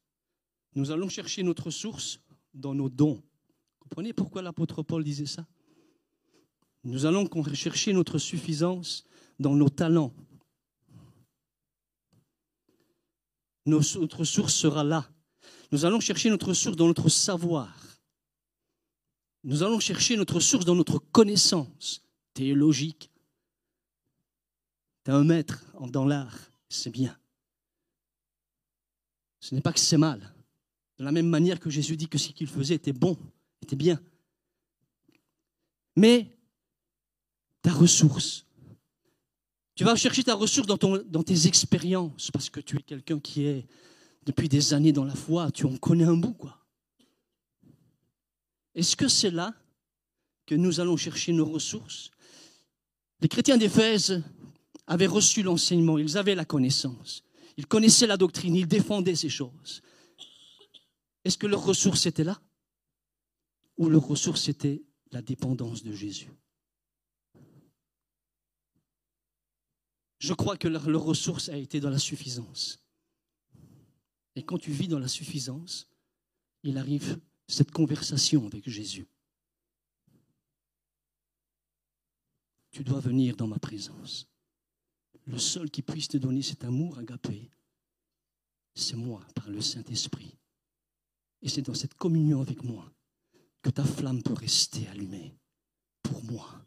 [0.75, 2.19] nous allons chercher notre source
[2.53, 3.23] dans nos dons.
[3.79, 5.47] Comprenez pourquoi l'apôtre Paul disait ça?
[6.83, 9.05] Nous allons chercher notre suffisance
[9.39, 10.13] dans nos talents.
[13.65, 15.09] Notre source sera là.
[15.71, 17.73] Nous allons chercher notre source dans notre savoir.
[19.45, 23.09] Nous allons chercher notre source dans notre connaissance théologique.
[25.03, 27.17] Tu es un maître dans l'art, c'est bien.
[29.39, 30.33] Ce n'est pas que c'est mal.
[30.97, 33.17] De la même manière que Jésus dit que ce qu'il faisait était bon,
[33.61, 33.99] était bien.
[35.95, 36.37] Mais
[37.63, 38.45] ta ressource,
[39.75, 43.19] tu vas chercher ta ressource dans, ton, dans tes expériences, parce que tu es quelqu'un
[43.19, 43.65] qui est
[44.25, 46.59] depuis des années dans la foi, tu en connais un bout, quoi.
[48.75, 49.55] Est-ce que c'est là
[50.45, 52.11] que nous allons chercher nos ressources?
[53.21, 54.21] Les chrétiens d'Éphèse
[54.85, 57.23] avaient reçu l'enseignement, ils avaient la connaissance,
[57.57, 59.81] ils connaissaient la doctrine, ils défendaient ces choses.
[61.23, 62.39] Est-ce que leurs ressources étaient là?
[63.77, 66.29] Ou leurs ressources étaient la dépendance de Jésus?
[70.23, 72.79] Je crois que leur, ressource a été dans la suffisance.
[74.37, 75.89] Et quand tu vis dans la suffisance,
[76.63, 79.05] il arrive cette conversation avec Jésus.
[82.71, 84.29] Tu dois venir dans ma présence.
[85.25, 87.49] Le seul qui puisse te donner cet amour agapé,
[88.75, 90.37] c'est moi, par le Saint-Esprit.
[91.41, 92.89] Et c'est dans cette communion avec moi
[93.61, 95.35] que ta flamme peut rester allumée
[96.01, 96.65] pour moi.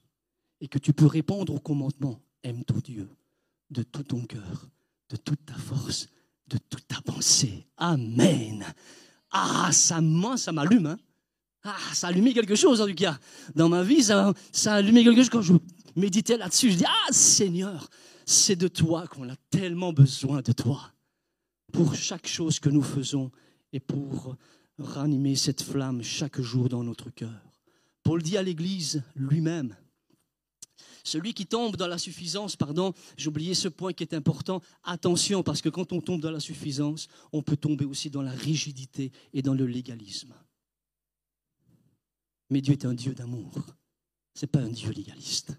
[0.60, 3.08] Et que tu peux répondre au commandement, aime ton Dieu
[3.70, 4.68] de tout ton cœur,
[5.10, 6.08] de toute ta force,
[6.48, 7.66] de toute ta pensée.
[7.76, 8.64] Amen.
[9.30, 10.86] Ah, ça, moi, ça m'allume.
[10.86, 10.98] Hein.
[11.64, 13.18] Ah, ça a quelque chose, en tout cas.
[13.54, 15.30] Dans ma vie, ça, ça quelque chose.
[15.30, 15.54] Quand je
[15.96, 17.88] méditais là-dessus, je dis, ah, Seigneur,
[18.24, 20.92] c'est de toi qu'on a tellement besoin de toi.
[21.72, 23.30] Pour chaque chose que nous faisons
[23.72, 24.36] et pour
[24.78, 27.42] ranimer cette flamme chaque jour dans notre cœur.
[28.02, 29.74] Paul dit à l'Église lui-même,
[31.04, 34.60] celui qui tombe dans la suffisance, pardon, j'ai oublié ce point qui est important.
[34.82, 38.32] Attention, parce que quand on tombe dans la suffisance, on peut tomber aussi dans la
[38.32, 40.34] rigidité et dans le légalisme.
[42.50, 43.52] Mais Dieu est un Dieu d'amour.
[44.34, 45.56] Ce n'est pas un Dieu légaliste.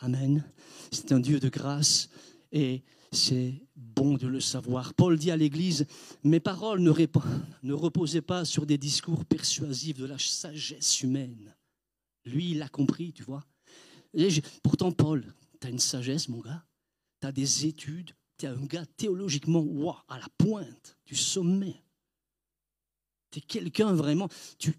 [0.00, 0.44] Amen.
[0.92, 2.08] C'est un Dieu de grâce
[2.52, 4.94] et c'est bon de le savoir.
[4.94, 5.86] Paul dit à l'Église,
[6.22, 6.92] mes paroles ne,
[7.62, 11.54] ne reposaient pas sur des discours persuasifs de la sagesse humaine.
[12.24, 13.44] Lui, il l'a compris, tu vois.
[14.62, 16.64] Pourtant, Paul, tu as une sagesse, mon gars.
[17.20, 18.12] Tu as des études.
[18.38, 19.64] Tu es un gars théologiquement
[20.08, 21.82] à la pointe du sommet.
[23.30, 24.28] Tu es quelqu'un vraiment.
[24.58, 24.74] Tu,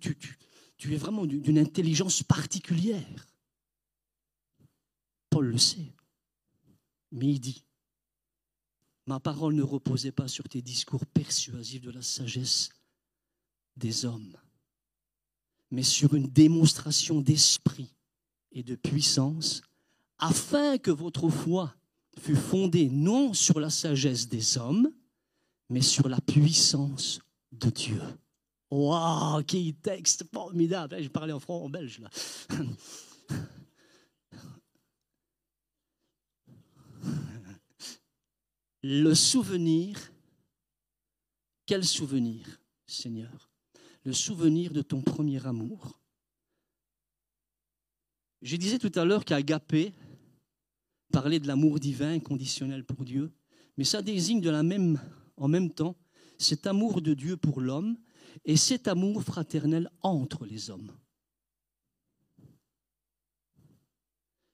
[0.92, 3.28] es vraiment d'une intelligence particulière.
[5.30, 5.94] Paul le sait.
[7.12, 7.64] Mais il dit
[9.06, 12.70] Ma parole ne reposait pas sur tes discours persuasifs de la sagesse
[13.78, 14.38] des hommes,
[15.72, 17.94] mais sur une démonstration d'esprit
[18.52, 19.62] et de puissance,
[20.18, 21.74] afin que votre foi
[22.20, 24.92] fût fondée non sur la sagesse des hommes,
[25.70, 27.20] mais sur la puissance
[27.52, 28.02] de Dieu.
[28.70, 31.02] Waouh, quel texte formidable!
[31.02, 32.10] Je parlais en français, en belge là.
[38.84, 40.12] Le souvenir,
[41.68, 43.52] quel souvenir, Seigneur?
[44.04, 46.01] Le souvenir de ton premier amour
[48.42, 49.94] je disais tout à l'heure qu'Agapé
[51.12, 53.32] parlait de l'amour divin conditionnel pour Dieu,
[53.78, 55.00] mais ça désigne de la même,
[55.38, 55.96] en même temps
[56.38, 57.98] cet amour de Dieu pour l'homme
[58.46, 60.92] et cet amour fraternel entre les hommes.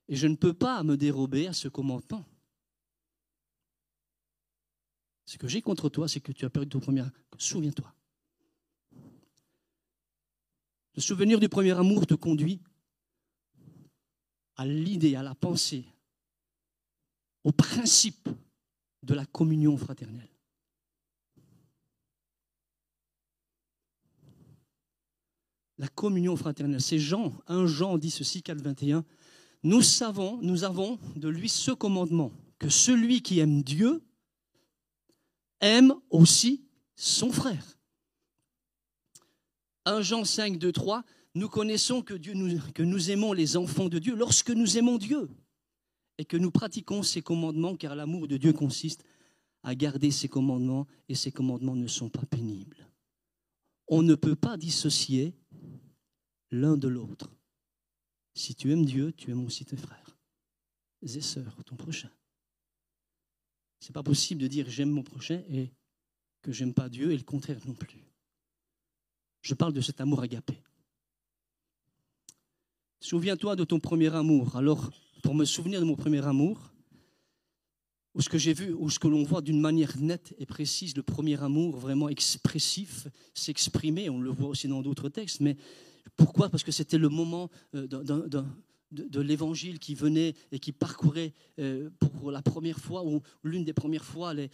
[0.09, 2.25] Et je ne peux pas me dérober à ce commandement.
[5.25, 7.03] Ce que j'ai contre toi, c'est que tu as perdu ton premier.
[7.37, 7.93] Souviens-toi.
[10.95, 12.61] Le souvenir du premier amour te conduit
[14.57, 15.85] à l'idée, à la pensée,
[17.43, 18.27] au principe
[19.03, 20.29] de la communion fraternelle.
[25.77, 26.81] la communion fraternelle.
[26.81, 29.05] C'est Jean, 1 Jean dit ceci, 4, 21.
[29.63, 34.03] Nous savons, nous avons de lui ce commandement, que celui qui aime Dieu
[35.59, 36.65] aime aussi
[36.95, 37.77] son frère.
[39.85, 41.03] 1 Jean 5, 2, 3,
[41.35, 42.13] nous connaissons que,
[42.81, 45.29] nous aimons les enfants de Dieu lorsque nous aimons Dieu
[46.17, 49.03] et que nous pratiquons ses commandements, car l'amour de Dieu consiste
[49.63, 52.87] à garder ses commandements et ses commandements ne sont pas pénibles.
[53.87, 55.33] On ne peut pas dissocier
[56.51, 57.29] l'un de l'autre.
[58.33, 60.17] Si tu aimes Dieu, tu aimes aussi tes frères
[61.01, 62.09] et sœurs, ton prochain.
[63.79, 65.71] C'est pas possible de dire j'aime mon prochain et
[66.41, 68.03] que j'aime pas Dieu et le contraire non plus.
[69.41, 70.61] Je parle de cet amour agapé.
[72.99, 74.55] Souviens-toi de ton premier amour.
[74.55, 74.89] Alors,
[75.21, 76.71] pour me souvenir de mon premier amour,
[78.15, 80.95] ou ce que j'ai vu, ou ce que l'on voit d'une manière nette et précise,
[80.95, 85.55] le premier amour vraiment expressif, s'exprimer, on le voit aussi dans d'autres textes, mais
[86.15, 86.49] pourquoi?
[86.49, 87.85] Parce que c'était le moment euh,
[88.91, 93.73] de, l'évangile qui venait et qui parcourait euh, pour la première fois, ou l'une des
[93.73, 94.49] premières fois, les,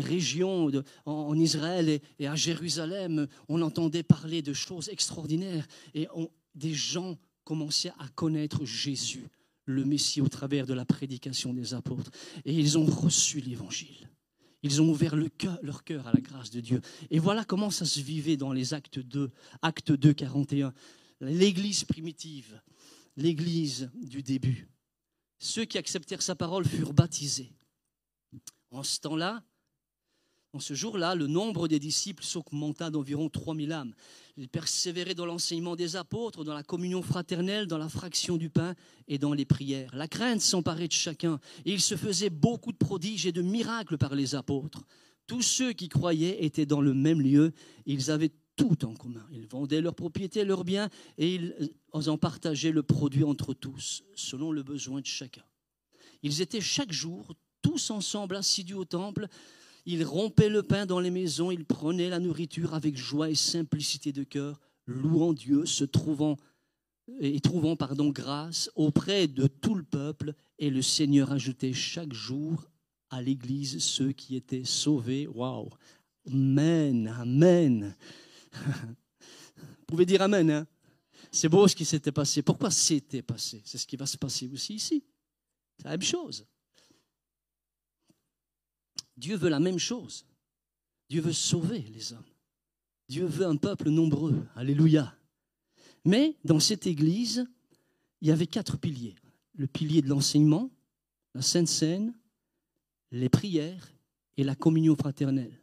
[0.00, 0.70] régions
[1.06, 3.26] en, Israël et, à Jérusalem.
[3.48, 6.06] On entendait parler de choses extraordinaires et
[6.54, 7.16] des gens
[7.50, 9.26] commençaient à connaître Jésus
[9.64, 12.12] le Messie au travers de la prédication des apôtres.
[12.44, 14.08] Et ils ont reçu l'Évangile.
[14.62, 16.80] Ils ont ouvert leur cœur à la grâce de Dieu.
[17.10, 19.32] Et voilà comment ça se vivait dans les actes 2,
[19.62, 20.72] acte 2, 41.
[21.22, 22.62] L'église primitive,
[23.16, 24.68] l'église du début.
[25.40, 27.50] Ceux qui acceptèrent sa parole furent baptisés.
[28.70, 29.42] En ce temps-là,
[30.52, 33.94] en ce jour-là, le nombre des disciples s'augmenta d'environ 3000 âmes.
[34.36, 38.74] Ils persévéraient dans l'enseignement des apôtres, dans la communion fraternelle, dans la fraction du pain
[39.06, 39.94] et dans les prières.
[39.94, 43.96] La crainte s'emparait de chacun et il se faisait beaucoup de prodiges et de miracles
[43.96, 44.82] par les apôtres.
[45.28, 47.52] Tous ceux qui croyaient étaient dans le même lieu.
[47.86, 49.24] Ils avaient tout en commun.
[49.30, 54.50] Ils vendaient leurs propriétés, leurs biens et ils en partageaient le produit entre tous, selon
[54.50, 55.44] le besoin de chacun.
[56.24, 59.28] Ils étaient chaque jour tous ensemble assidus au temple
[59.86, 64.12] ils rompaient le pain dans les maisons, ils prenaient la nourriture avec joie et simplicité
[64.12, 66.36] de cœur, louant Dieu, se trouvant
[67.18, 72.70] et trouvant pardon grâce auprès de tout le peuple et le Seigneur ajoutait chaque jour
[73.08, 75.26] à l'église ceux qui étaient sauvés.
[75.26, 75.70] Waouh.
[76.26, 77.96] Amen, amen.
[78.52, 80.66] Vous pouvez dire amen hein?
[81.32, 82.42] C'est beau ce qui s'était passé.
[82.42, 83.62] Pourquoi c'était passé?
[83.64, 85.04] C'est ce qui va se passer aussi ici.
[85.76, 86.44] C'est la même chose.
[89.20, 90.24] Dieu veut la même chose.
[91.10, 92.24] Dieu veut sauver les hommes.
[93.06, 94.46] Dieu veut un peuple nombreux.
[94.56, 95.14] Alléluia.
[96.06, 97.46] Mais dans cette Église,
[98.22, 99.14] il y avait quatre piliers.
[99.54, 100.70] Le pilier de l'enseignement,
[101.34, 102.14] la Sainte Seine,
[103.10, 103.92] les prières
[104.38, 105.60] et la communion fraternelle.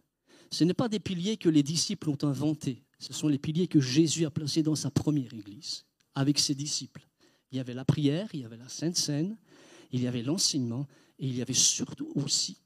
[0.52, 2.84] Ce n'est pas des piliers que les disciples ont inventés.
[3.00, 7.08] Ce sont les piliers que Jésus a placés dans sa première Église, avec ses disciples.
[7.52, 9.36] Il y avait la prière, il y avait la Sainte Seine,
[9.92, 10.86] il y avait l'enseignement
[11.18, 12.58] et il y avait surtout aussi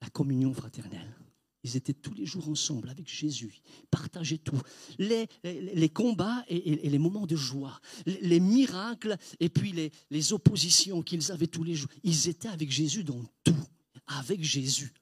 [0.00, 1.14] la communion fraternelle.
[1.62, 4.60] Ils étaient tous les jours ensemble avec Jésus, ils partageaient tout.
[4.98, 11.02] Les, les, combats et, les moments de joie, les, miracles et puis les, les oppositions
[11.02, 11.90] qu'ils avaient tous les jours.
[12.02, 13.66] Ils étaient avec Jésus dans tout,
[14.06, 14.92] avec Jésus,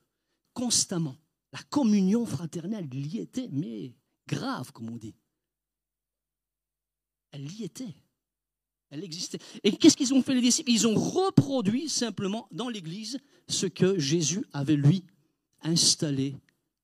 [0.52, 1.16] constamment.
[1.52, 3.94] La communion fraternelle y était, mais
[4.26, 5.14] grave, comme on dit.
[7.30, 7.94] Elle y était.
[8.90, 9.38] Elle existait.
[9.62, 10.70] Et qu'est-ce qu'ils ont fait les disciples?
[10.70, 15.04] Ils ont reproduit simplement dans l'Église ce que Jésus avait lui
[15.62, 16.36] installé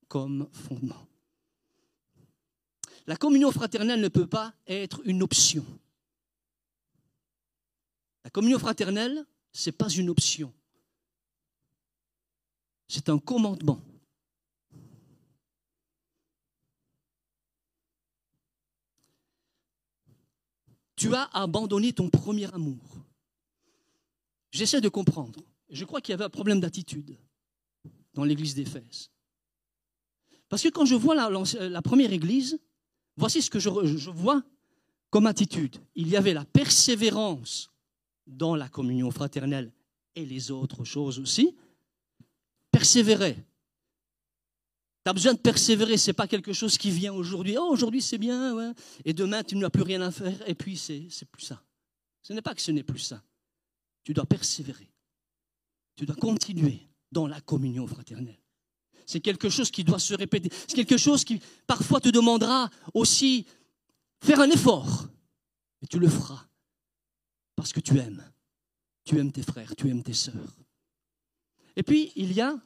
[0.09, 1.07] comme fondement.
[3.07, 5.65] La communion fraternelle ne peut pas être une option.
[8.25, 10.53] La communion fraternelle, ce n'est pas une option.
[12.89, 13.81] C'est un commandement.
[21.05, 22.81] tu as abandonné ton premier amour.
[24.51, 25.39] J'essaie de comprendre.
[25.71, 27.17] Je crois qu'il y avait un problème d'attitude
[28.15, 29.11] dans l'église d'Éphèse.
[30.49, 32.59] Parce que quand je vois la, première église,
[33.17, 34.43] voici ce que je, vois
[35.11, 35.77] comme attitude.
[35.95, 37.71] Il y avait la persévérance
[38.27, 39.73] dans la communion fraternelle
[40.15, 41.57] et les autres choses aussi.
[42.71, 43.35] Persévérer.
[43.35, 47.57] Tu as besoin de persévérer, ce n'est pas quelque chose qui vient aujourd'hui.
[47.59, 51.29] Oh, aujourd'hui c'est bien, et demain tu n'as plus rien à faire, et puis c'est
[51.31, 51.63] plus ça.
[52.23, 53.23] Ce n'est pas que ce n'est plus ça.
[54.03, 54.94] Tu dois persévérer.
[55.97, 58.41] Tu dois continuer dans la communion fraternelle.
[59.07, 60.51] C'est quelque chose qui doit se répéter.
[60.53, 63.47] C'est quelque chose qui parfois te demandera aussi
[64.23, 65.09] faire un effort.
[65.83, 66.49] Et tu le feras
[67.55, 68.25] parce que tu aimes.
[69.05, 70.57] Tu aimes tes frères, tu aimes tes sœurs.
[71.77, 72.59] Et puis, il y a,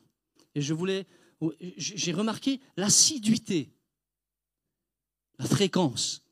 [0.54, 1.06] et je voulais,
[1.76, 3.72] j'ai remarqué l'assiduité,
[5.38, 6.22] la fréquence.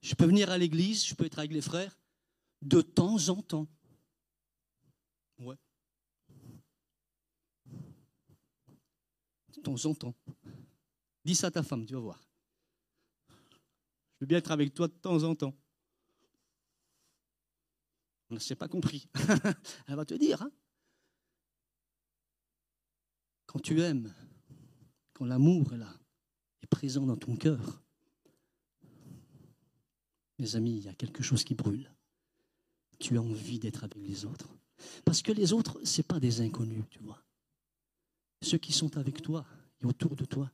[0.00, 1.96] Je peux venir à l'église, je peux être avec les frères,
[2.64, 3.68] de temps en temps.
[5.38, 5.56] Ouais.
[9.54, 10.14] De temps en temps.
[11.24, 12.20] Dis ça à ta femme, tu vas voir.
[13.28, 15.56] Je veux bien être avec toi de temps en temps.
[18.30, 19.08] On ne s'est pas compris.
[19.86, 20.42] Elle va te dire.
[20.42, 20.50] Hein.
[23.54, 24.12] quand tu aimes,
[25.12, 25.96] quand l'amour est là,
[26.60, 27.84] est présent dans ton cœur,
[30.40, 31.93] mes amis, il y a quelque chose qui brûle.
[32.98, 34.48] Tu as envie d'être avec les autres.
[35.04, 37.22] Parce que les autres, ce n'est pas des inconnus, tu vois.
[38.42, 39.46] Ceux qui sont avec toi
[39.80, 40.50] et autour de toi,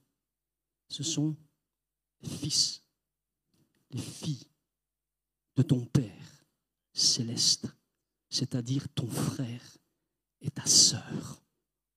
[0.88, 1.36] ce sont
[2.22, 2.82] les fils,
[3.90, 4.46] les filles
[5.56, 6.44] de ton Père
[6.92, 7.66] céleste,
[8.28, 9.78] c'est-à-dire ton frère
[10.40, 11.42] et ta sœur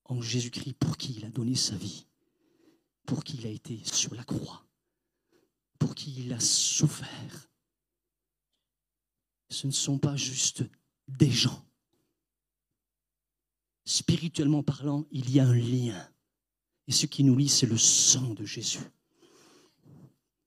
[0.05, 2.05] en Jésus-Christ pour qui il a donné sa vie,
[3.05, 4.65] pour qui il a été sur la croix,
[5.79, 7.49] pour qui il a souffert.
[9.53, 10.63] Ce ne sont pas juste
[11.07, 11.63] des gens.
[13.85, 16.09] Spirituellement parlant, il y a un lien.
[16.87, 18.79] Et ce qui nous lie, c'est le sang de Jésus.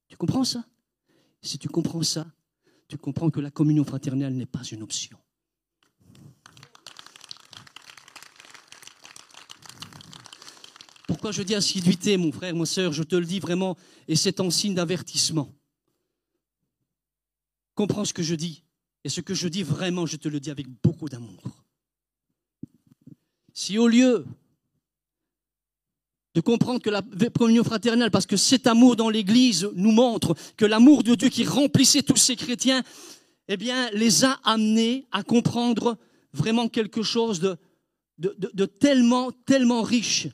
[0.09, 0.65] Tu comprends ça?
[1.41, 2.27] Si tu comprends ça,
[2.89, 5.17] tu comprends que la communion fraternelle n'est pas une option.
[11.07, 13.77] Pourquoi je dis assiduité, mon frère, ma soeur Je te le dis vraiment,
[14.09, 15.55] et c'est en signe d'avertissement.
[17.77, 18.66] Comprends ce que je dis.
[19.07, 21.41] Et ce que je dis vraiment, je te le dis avec beaucoup d'amour.
[23.53, 24.27] Si au lieu
[26.35, 30.65] de comprendre que la communion fraternelle, parce que cet amour dans l'Église nous montre que
[30.65, 32.83] l'amour de Dieu qui remplissait tous ces chrétiens,
[33.47, 35.97] eh bien, les a amenés à comprendre
[36.33, 37.57] vraiment quelque chose de,
[38.19, 40.27] de, de tellement, tellement riche.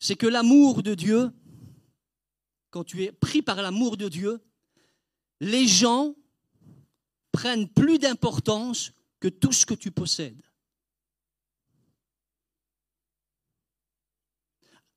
[0.00, 1.30] C'est que l'amour de Dieu,
[2.68, 4.42] quand tu es pris par l'amour de Dieu,
[5.44, 6.14] les gens
[7.30, 10.42] prennent plus d'importance que tout ce que tu possèdes.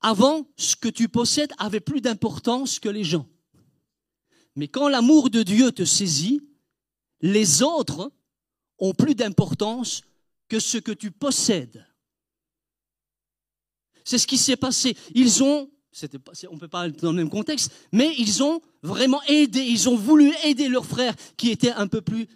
[0.00, 3.28] Avant, ce que tu possèdes avait plus d'importance que les gens.
[4.56, 6.40] Mais quand l'amour de Dieu te saisit,
[7.20, 8.10] les autres
[8.78, 10.02] ont plus d'importance
[10.48, 11.86] que ce que tu possèdes.
[14.02, 14.96] C'est ce qui s'est passé.
[15.14, 15.70] Ils ont,
[16.50, 19.88] on ne peut pas être dans le même contexte, mais ils ont vraiment aidé, ils
[19.88, 22.26] ont voulu aider leur frère qui était un peu plus,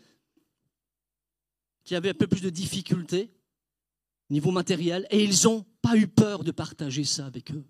[1.84, 3.30] qui avait un peu plus de difficultés
[4.32, 7.64] niveau matériel, et ils n'ont pas eu peur de partager ça avec eux.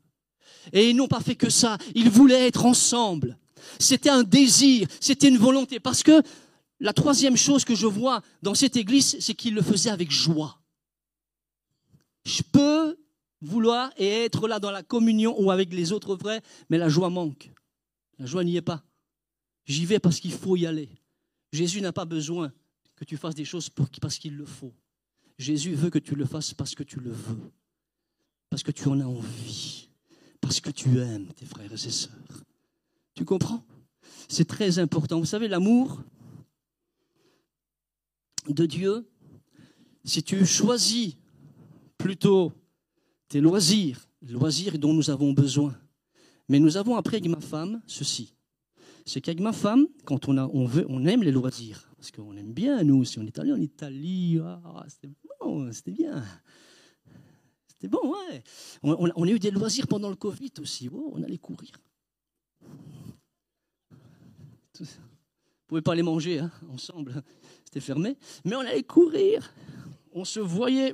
[0.72, 3.36] Et ils n'ont pas fait que ça, ils voulaient être ensemble.
[3.80, 6.22] C'était un désir, c'était une volonté, parce que
[6.78, 10.60] la troisième chose que je vois dans cette église, c'est qu'ils le faisaient avec joie.
[12.24, 12.96] Je peux
[13.42, 16.40] vouloir et être là dans la communion ou avec les autres frères,
[16.70, 17.52] mais la joie manque.
[18.18, 18.84] La joie n'y est pas.
[19.66, 20.88] J'y vais parce qu'il faut y aller.
[21.52, 22.52] Jésus n'a pas besoin
[22.96, 23.68] que tu fasses des choses
[24.00, 24.72] parce qu'il le faut.
[25.38, 27.52] Jésus veut que tu le fasses parce que tu le veux,
[28.48, 29.88] parce que tu en as envie,
[30.40, 32.12] parce que tu aimes tes frères et sœurs.
[33.14, 33.64] Tu comprends?
[34.28, 35.18] C'est très important.
[35.18, 36.02] Vous savez, l'amour
[38.48, 39.08] de Dieu,
[40.04, 41.16] si tu choisis
[41.98, 42.52] plutôt
[43.32, 45.74] tes loisirs, loisirs dont nous avons besoin,
[46.50, 48.34] mais nous avons appris avec ma femme ceci.
[49.06, 52.36] C'est qu'avec ma femme, quand on, a, on, veut, on aime les loisirs, parce qu'on
[52.36, 55.08] aime bien, nous, si on est allé en Italie, ah, c'était
[55.40, 56.22] bon, c'était bien.
[57.68, 58.44] C'était bon, ouais.
[58.82, 60.90] On, a eu des loisirs pendant le Covid aussi.
[60.92, 61.72] On allait courir.
[64.78, 67.22] Vous ne pouvez pas les manger hein, ensemble,
[67.64, 68.18] c'était fermé.
[68.44, 69.54] Mais on allait courir.
[70.12, 70.92] On se voyait,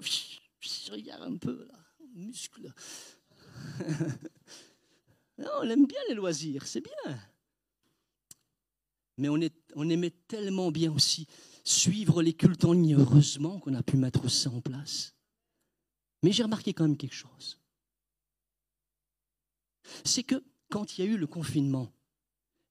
[0.93, 1.67] regarde un peu,
[2.19, 2.73] muscle.
[5.39, 7.19] on aime bien les loisirs, c'est bien.
[9.17, 9.39] Mais on,
[9.75, 11.27] on aimait tellement bien aussi
[11.65, 15.15] suivre les cultes en ligne, heureusement qu'on a pu mettre ça en place.
[16.23, 17.61] Mais j'ai remarqué quand même quelque chose.
[20.05, 21.93] C'est que quand il y a eu le confinement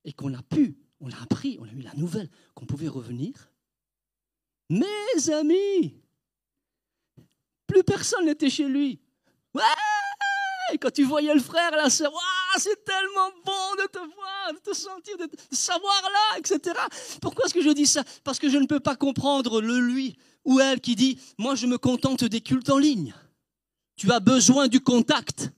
[0.04, 3.52] et qu'on a pu, on a appris, on a eu la nouvelle qu'on pouvait revenir,
[4.70, 6.02] mes amis,
[7.66, 9.00] plus personne n'était chez lui.
[10.74, 12.12] Et quand tu voyais le frère la sœur,
[12.58, 16.76] c'est tellement bon de te voir, de te sentir, de, savoir là, etc.
[17.22, 18.04] Pourquoi est-ce que je dis ça?
[18.24, 21.68] Parce que je ne peux pas comprendre le lui ou elle qui dit, moi je
[21.68, 23.14] me contente des cultes en ligne.
[23.96, 25.52] Tu as besoin du contact.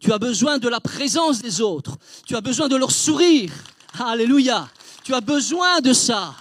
[0.00, 1.96] Tu as besoin de la présence des autres.
[2.26, 3.52] Tu as besoin de leur sourire.
[3.98, 4.68] Alléluia.
[5.04, 6.34] Tu as besoin de ça.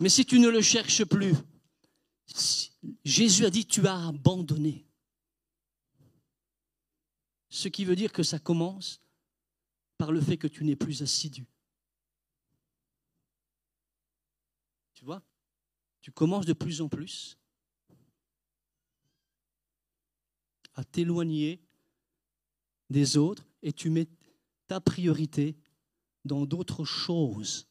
[0.00, 1.34] Mais si tu ne le cherches plus,
[3.04, 4.85] Jésus a dit, tu as abandonné.
[7.56, 9.00] Ce qui veut dire que ça commence
[9.96, 11.46] par le fait que tu n'es plus assidu.
[14.92, 15.22] Tu vois?
[16.02, 17.38] Tu commences de plus en plus
[20.74, 21.62] à t'éloigner
[22.90, 24.06] des autres et tu mets
[24.66, 25.56] ta priorité
[26.26, 27.66] dans d'autres choses,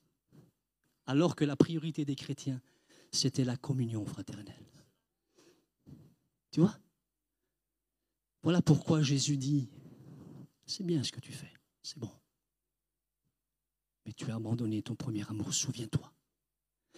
[1.06, 2.60] alors que la priorité des chrétiens,
[3.12, 4.66] c'était la communion fraternelle.
[6.50, 6.76] Tu vois?
[8.46, 9.68] Voilà pourquoi Jésus dit,
[10.68, 12.12] c'est bien ce que tu fais, c'est bon.
[14.06, 16.14] Mais tu as abandonné ton premier amour, souviens-toi.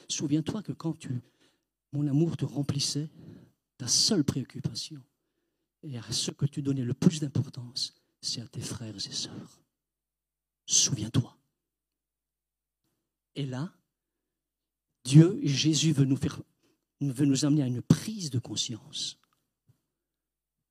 [0.09, 1.21] Souviens-toi que quand tu,
[1.93, 3.07] mon amour te remplissait,
[3.77, 5.01] ta seule préoccupation,
[5.83, 9.61] et à ce que tu donnais le plus d'importance, c'est à tes frères et sœurs.
[10.65, 11.37] Souviens-toi.
[13.35, 13.73] Et là,
[15.05, 16.41] Dieu, Jésus veut nous, faire,
[16.99, 19.17] veut nous amener à une prise de conscience.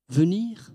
[0.09, 0.71] Venir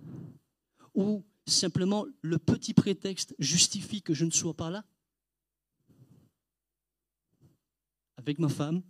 [0.95, 4.85] ou simplement le petit prétexte justifie que je ne sois pas là?
[8.17, 8.83] Avec ma femme,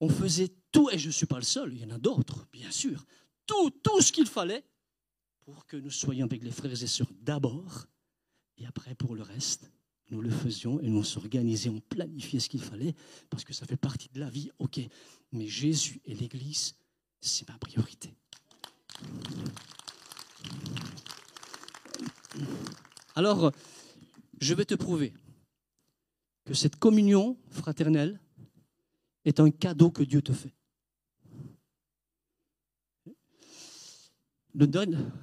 [0.00, 2.46] on faisait tout, et je ne suis pas le seul, il y en a d'autres,
[2.52, 3.06] bien sûr,
[3.46, 4.64] tout, tout ce qu'il fallait
[5.40, 7.86] pour que nous soyons avec les frères et sœurs d'abord,
[8.58, 9.70] et après pour le reste,
[10.10, 12.94] nous le faisions et nous s'organisions, on planifiait ce qu'il fallait,
[13.30, 14.80] parce que ça fait partie de la vie, ok.
[15.32, 16.74] Mais Jésus et l'Église,
[17.20, 18.14] c'est ma priorité.
[23.16, 23.50] Alors,
[24.40, 25.14] je vais te prouver
[26.44, 28.20] que cette communion fraternelle
[29.24, 30.54] est un cadeau que Dieu te fait.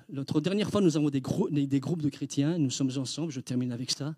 [0.09, 3.91] Notre dernière fois, nous avons des, groupes de chrétiens, nous sommes ensemble, je termine avec
[3.91, 4.15] ça.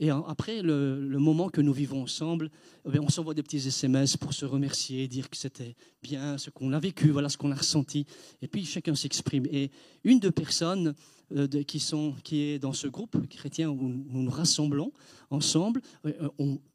[0.00, 2.50] Et après le, moment que nous vivons ensemble,
[2.92, 6.72] eh on s'envoie des petits SMS pour se remercier, dire que c'était bien ce qu'on
[6.72, 8.06] a vécu, voilà ce qu'on a ressenti.
[8.40, 9.44] Et puis chacun s'exprime.
[9.50, 9.70] Et
[10.02, 10.94] une des personnes
[11.36, 14.90] euh, qui, sont, qui est dans ce groupe chrétien où nous nous rassemblons
[15.28, 16.28] ensemble, euh,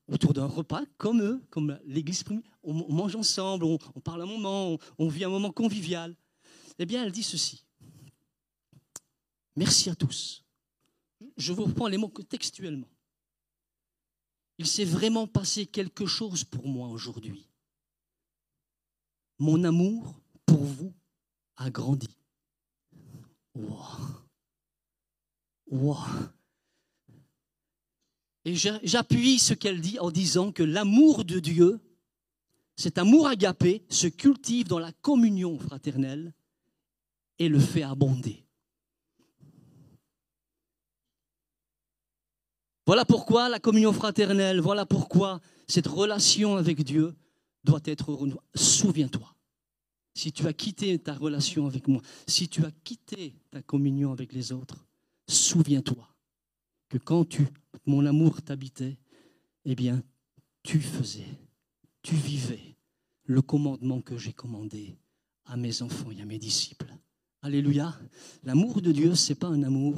[0.07, 2.23] autour d'un repas, comme eux, comme l'Église,
[2.63, 6.15] on, mange ensemble, on, parle un moment, on vit un moment convivial
[6.77, 7.63] eh bien, elle dit ceci.
[9.55, 10.43] Merci à tous.
[11.37, 12.87] Je vous reprends les mots textuellement.
[14.57, 17.47] Il s'est vraiment passé quelque chose pour moi aujourd'hui.
[19.39, 20.93] Mon amour pour vous
[21.57, 22.07] a grandi.
[28.45, 31.79] Et j'appuie ce qu'elle dit en disant que l'amour de Dieu,
[32.77, 36.33] cet amour agapé, se cultive dans la communion fraternelle
[37.39, 38.44] et le fait abonder.
[42.85, 47.15] Voilà pourquoi la communion fraternelle, voilà pourquoi cette relation avec Dieu
[47.63, 48.41] doit être renouvelée.
[48.53, 49.35] Souviens-toi,
[50.13, 54.33] si tu as quitté ta relation avec moi, si tu as quitté ta communion avec
[54.33, 54.85] les autres,
[55.27, 56.07] souviens-toi
[56.89, 57.47] que quand tu,
[57.85, 58.97] mon amour t'habitait,
[59.65, 60.03] eh bien,
[60.61, 61.27] tu faisais,
[62.03, 62.77] tu vivais
[63.23, 64.95] le commandement que j'ai commandé
[65.45, 66.93] à mes enfants et à mes disciples.
[67.41, 67.99] Alléluia.
[68.43, 69.95] L'amour de Dieu, ce n'est pas un amour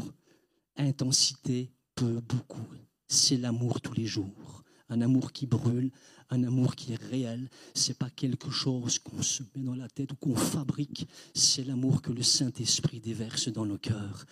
[0.78, 2.68] intensité, peu, beaucoup.
[3.08, 4.64] C'est l'amour tous les jours.
[4.88, 5.92] Un amour qui brûle,
[6.30, 7.50] un amour qui est réel.
[7.74, 11.08] C'est pas quelque chose qu'on se met dans la tête ou qu'on fabrique.
[11.34, 14.26] C'est l'amour que le Saint-Esprit déverse dans nos cœurs.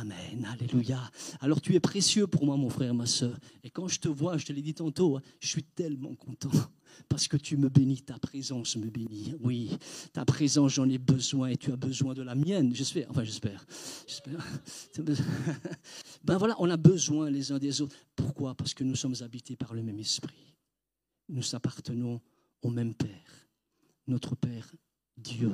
[0.00, 0.46] Amen.
[0.50, 1.10] Alléluia.
[1.40, 3.36] Alors tu es précieux pour moi, mon frère, ma soeur.
[3.64, 6.50] Et quand je te vois, je te l'ai dit tantôt, hein, je suis tellement content
[7.08, 9.34] parce que tu me bénis, ta présence me bénit.
[9.40, 9.70] Oui,
[10.12, 13.10] ta présence, j'en ai besoin et tu as besoin de la mienne, j'espère.
[13.10, 13.66] Enfin, j'espère.
[16.24, 17.96] ben voilà, on a besoin les uns des autres.
[18.16, 18.54] Pourquoi?
[18.54, 20.51] Parce que nous sommes habités par le même esprit.
[21.32, 22.20] Nous appartenons
[22.60, 23.48] au même Père,
[24.06, 24.70] notre Père,
[25.16, 25.50] Dieu,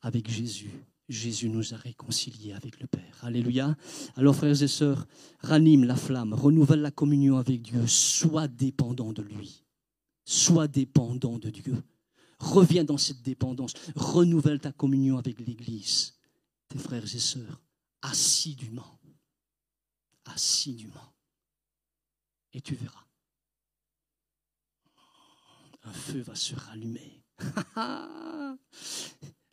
[0.00, 0.72] avec Jésus.
[1.06, 3.18] Jésus nous a réconciliés avec le Père.
[3.20, 3.76] Alléluia.
[4.16, 5.06] Alors, frères et sœurs,
[5.40, 9.64] ranime la flamme, renouvelle la communion avec Dieu, sois dépendant de lui.
[10.24, 11.82] Sois dépendant de Dieu.
[12.38, 13.74] Reviens dans cette dépendance.
[13.94, 16.14] Renouvelle ta communion avec l'Église,
[16.68, 17.60] tes frères et sœurs,
[18.00, 18.98] assidûment.
[20.24, 21.12] Assidûment.
[22.54, 23.04] Et tu verras.
[25.84, 27.22] Un feu va se rallumer.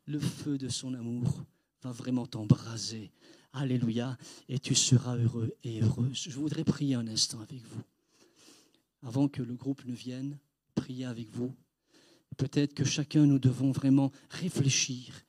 [0.06, 1.44] Le feu de son amour
[1.82, 3.12] va vraiment t'embraser.
[3.54, 4.18] Alléluia.
[4.48, 6.28] Et tu seras heureux et heureuse.
[6.30, 7.84] Je voudrais prier un instant avec vous.
[9.04, 10.38] Avant que le groupe ne vienne,
[10.76, 11.56] prier avec vous.
[12.38, 15.24] Peut-être que chacun, nous devons vraiment réfléchir.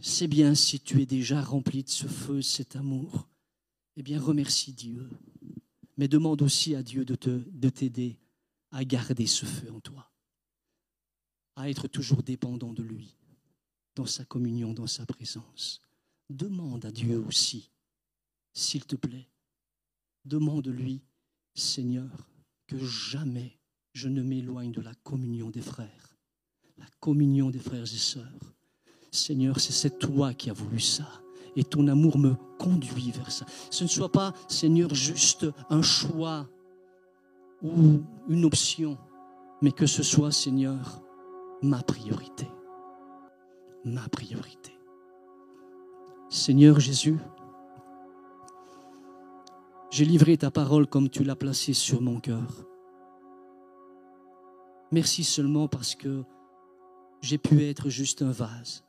[0.00, 3.28] C'est bien si tu es déjà rempli de ce feu, cet amour.
[3.96, 5.08] Eh bien, remercie Dieu.
[5.98, 7.14] Mais demande aussi à Dieu de,
[7.68, 8.18] t'aider
[8.70, 10.09] à garder ce feu en toi,
[11.56, 13.16] à être toujours dépendant de lui,
[13.96, 15.80] dans sa communion, dans sa présence.
[16.28, 17.70] Demande à Dieu aussi,
[18.52, 19.28] s'il te plaît,
[20.24, 21.02] demande-lui,
[21.54, 22.28] Seigneur,
[22.66, 23.58] que jamais
[23.92, 26.16] je ne m'éloigne de la communion des frères,
[26.78, 28.54] la communion des frères et sœurs.
[29.10, 31.20] Seigneur, c'est toi qui as voulu ça.
[31.56, 33.44] Et ton amour me conduit vers ça.
[33.70, 36.48] Ce ne soit pas, Seigneur, juste un choix
[37.60, 38.96] ou une option,
[39.60, 41.02] mais que ce soit, Seigneur,
[41.62, 42.48] ma priorité.
[43.84, 44.78] Ma priorité.
[46.28, 47.18] Seigneur Jésus,
[49.90, 52.66] j'ai livré ta parole comme tu l'as placée sur mon cœur.
[54.92, 56.24] Merci seulement parce que
[57.20, 58.84] j'ai pu être juste un vase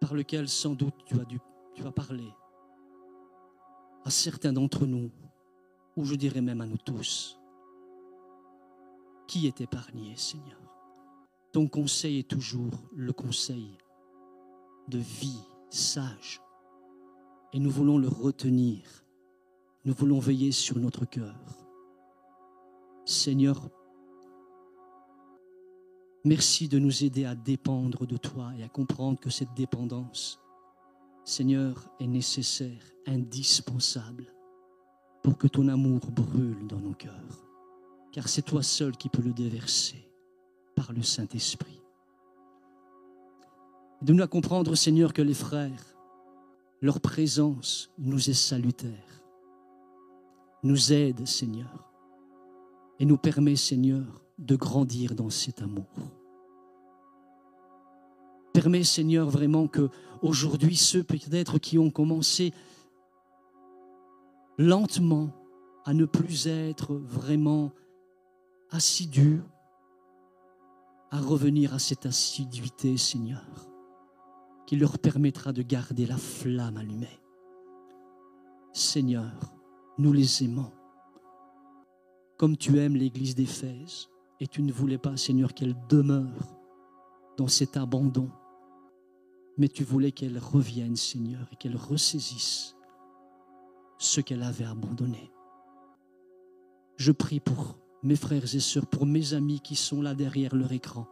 [0.00, 2.28] par lequel sans doute tu as, parlé
[4.04, 5.10] à certains d'entre nous,
[5.96, 7.38] ou je dirais même à nous tous.
[9.26, 10.73] Qui est épargné, Seigneur
[11.54, 13.78] Ton conseil est toujours le conseil
[14.88, 15.38] de vie
[15.70, 16.40] sage.
[17.52, 19.04] Et nous voulons le retenir.
[19.84, 21.36] Nous voulons veiller sur notre cœur.
[23.04, 23.70] Seigneur,
[26.24, 30.40] merci de nous aider à dépendre de toi et à comprendre que cette dépendance,
[31.22, 34.26] Seigneur, est nécessaire, indispensable
[35.22, 37.46] pour que ton amour brûle dans nos cœurs.
[38.10, 40.13] Car c'est toi seul qui peux le déverser
[40.74, 41.80] par le Saint-Esprit.
[44.02, 45.96] Donne-nous à comprendre, Seigneur, que les frères,
[46.82, 49.22] leur présence nous est salutaire,
[50.62, 51.90] nous aide, Seigneur,
[52.98, 55.88] et nous permet, Seigneur, de grandir dans cet amour.
[58.52, 59.88] Permets, Seigneur, vraiment que
[60.22, 62.52] aujourd'hui, ceux peut-être qui ont commencé
[64.58, 65.30] lentement
[65.84, 67.72] à ne plus être vraiment
[68.70, 69.40] assidus,
[71.14, 73.46] à revenir à cette assiduité, Seigneur,
[74.66, 77.20] qui leur permettra de garder la flamme allumée.
[78.72, 79.30] Seigneur,
[79.96, 80.72] nous les aimons,
[82.36, 84.08] comme tu aimes l'Église d'Éphèse,
[84.40, 86.58] et tu ne voulais pas, Seigneur, qu'elle demeure
[87.36, 88.28] dans cet abandon,
[89.56, 92.74] mais tu voulais qu'elle revienne, Seigneur, et qu'elle ressaisisse
[93.98, 95.30] ce qu'elle avait abandonné.
[96.96, 100.72] Je prie pour mes frères et sœurs, pour mes amis qui sont là derrière leur
[100.72, 101.08] écran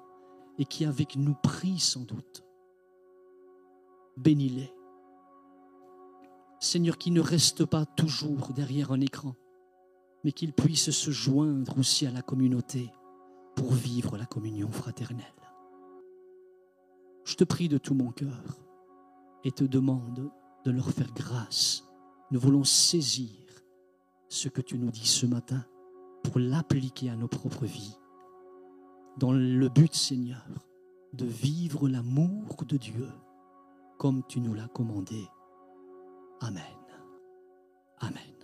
[0.59, 2.45] et qui avec nous prient sans doute.
[4.18, 4.70] Bénis-les.
[6.61, 9.34] Seigneur, qui ne reste pas toujours derrière un écran,
[10.22, 12.93] mais qu'ils puissent se joindre aussi à la communauté
[13.57, 15.24] pour vivre la communion fraternelle.
[17.24, 18.59] Je te prie de tout mon cœur
[19.45, 20.30] et te demande
[20.64, 21.84] de leur faire grâce.
[22.30, 23.30] Nous voulons saisir
[24.28, 25.64] ce que tu nous dis ce matin
[26.22, 27.96] pour l'appliquer à nos propres vies,
[29.18, 30.46] dans le but, Seigneur,
[31.12, 33.08] de vivre l'amour de Dieu
[33.98, 35.28] comme tu nous l'as commandé.
[36.40, 36.62] Amen.
[38.00, 38.41] Amen.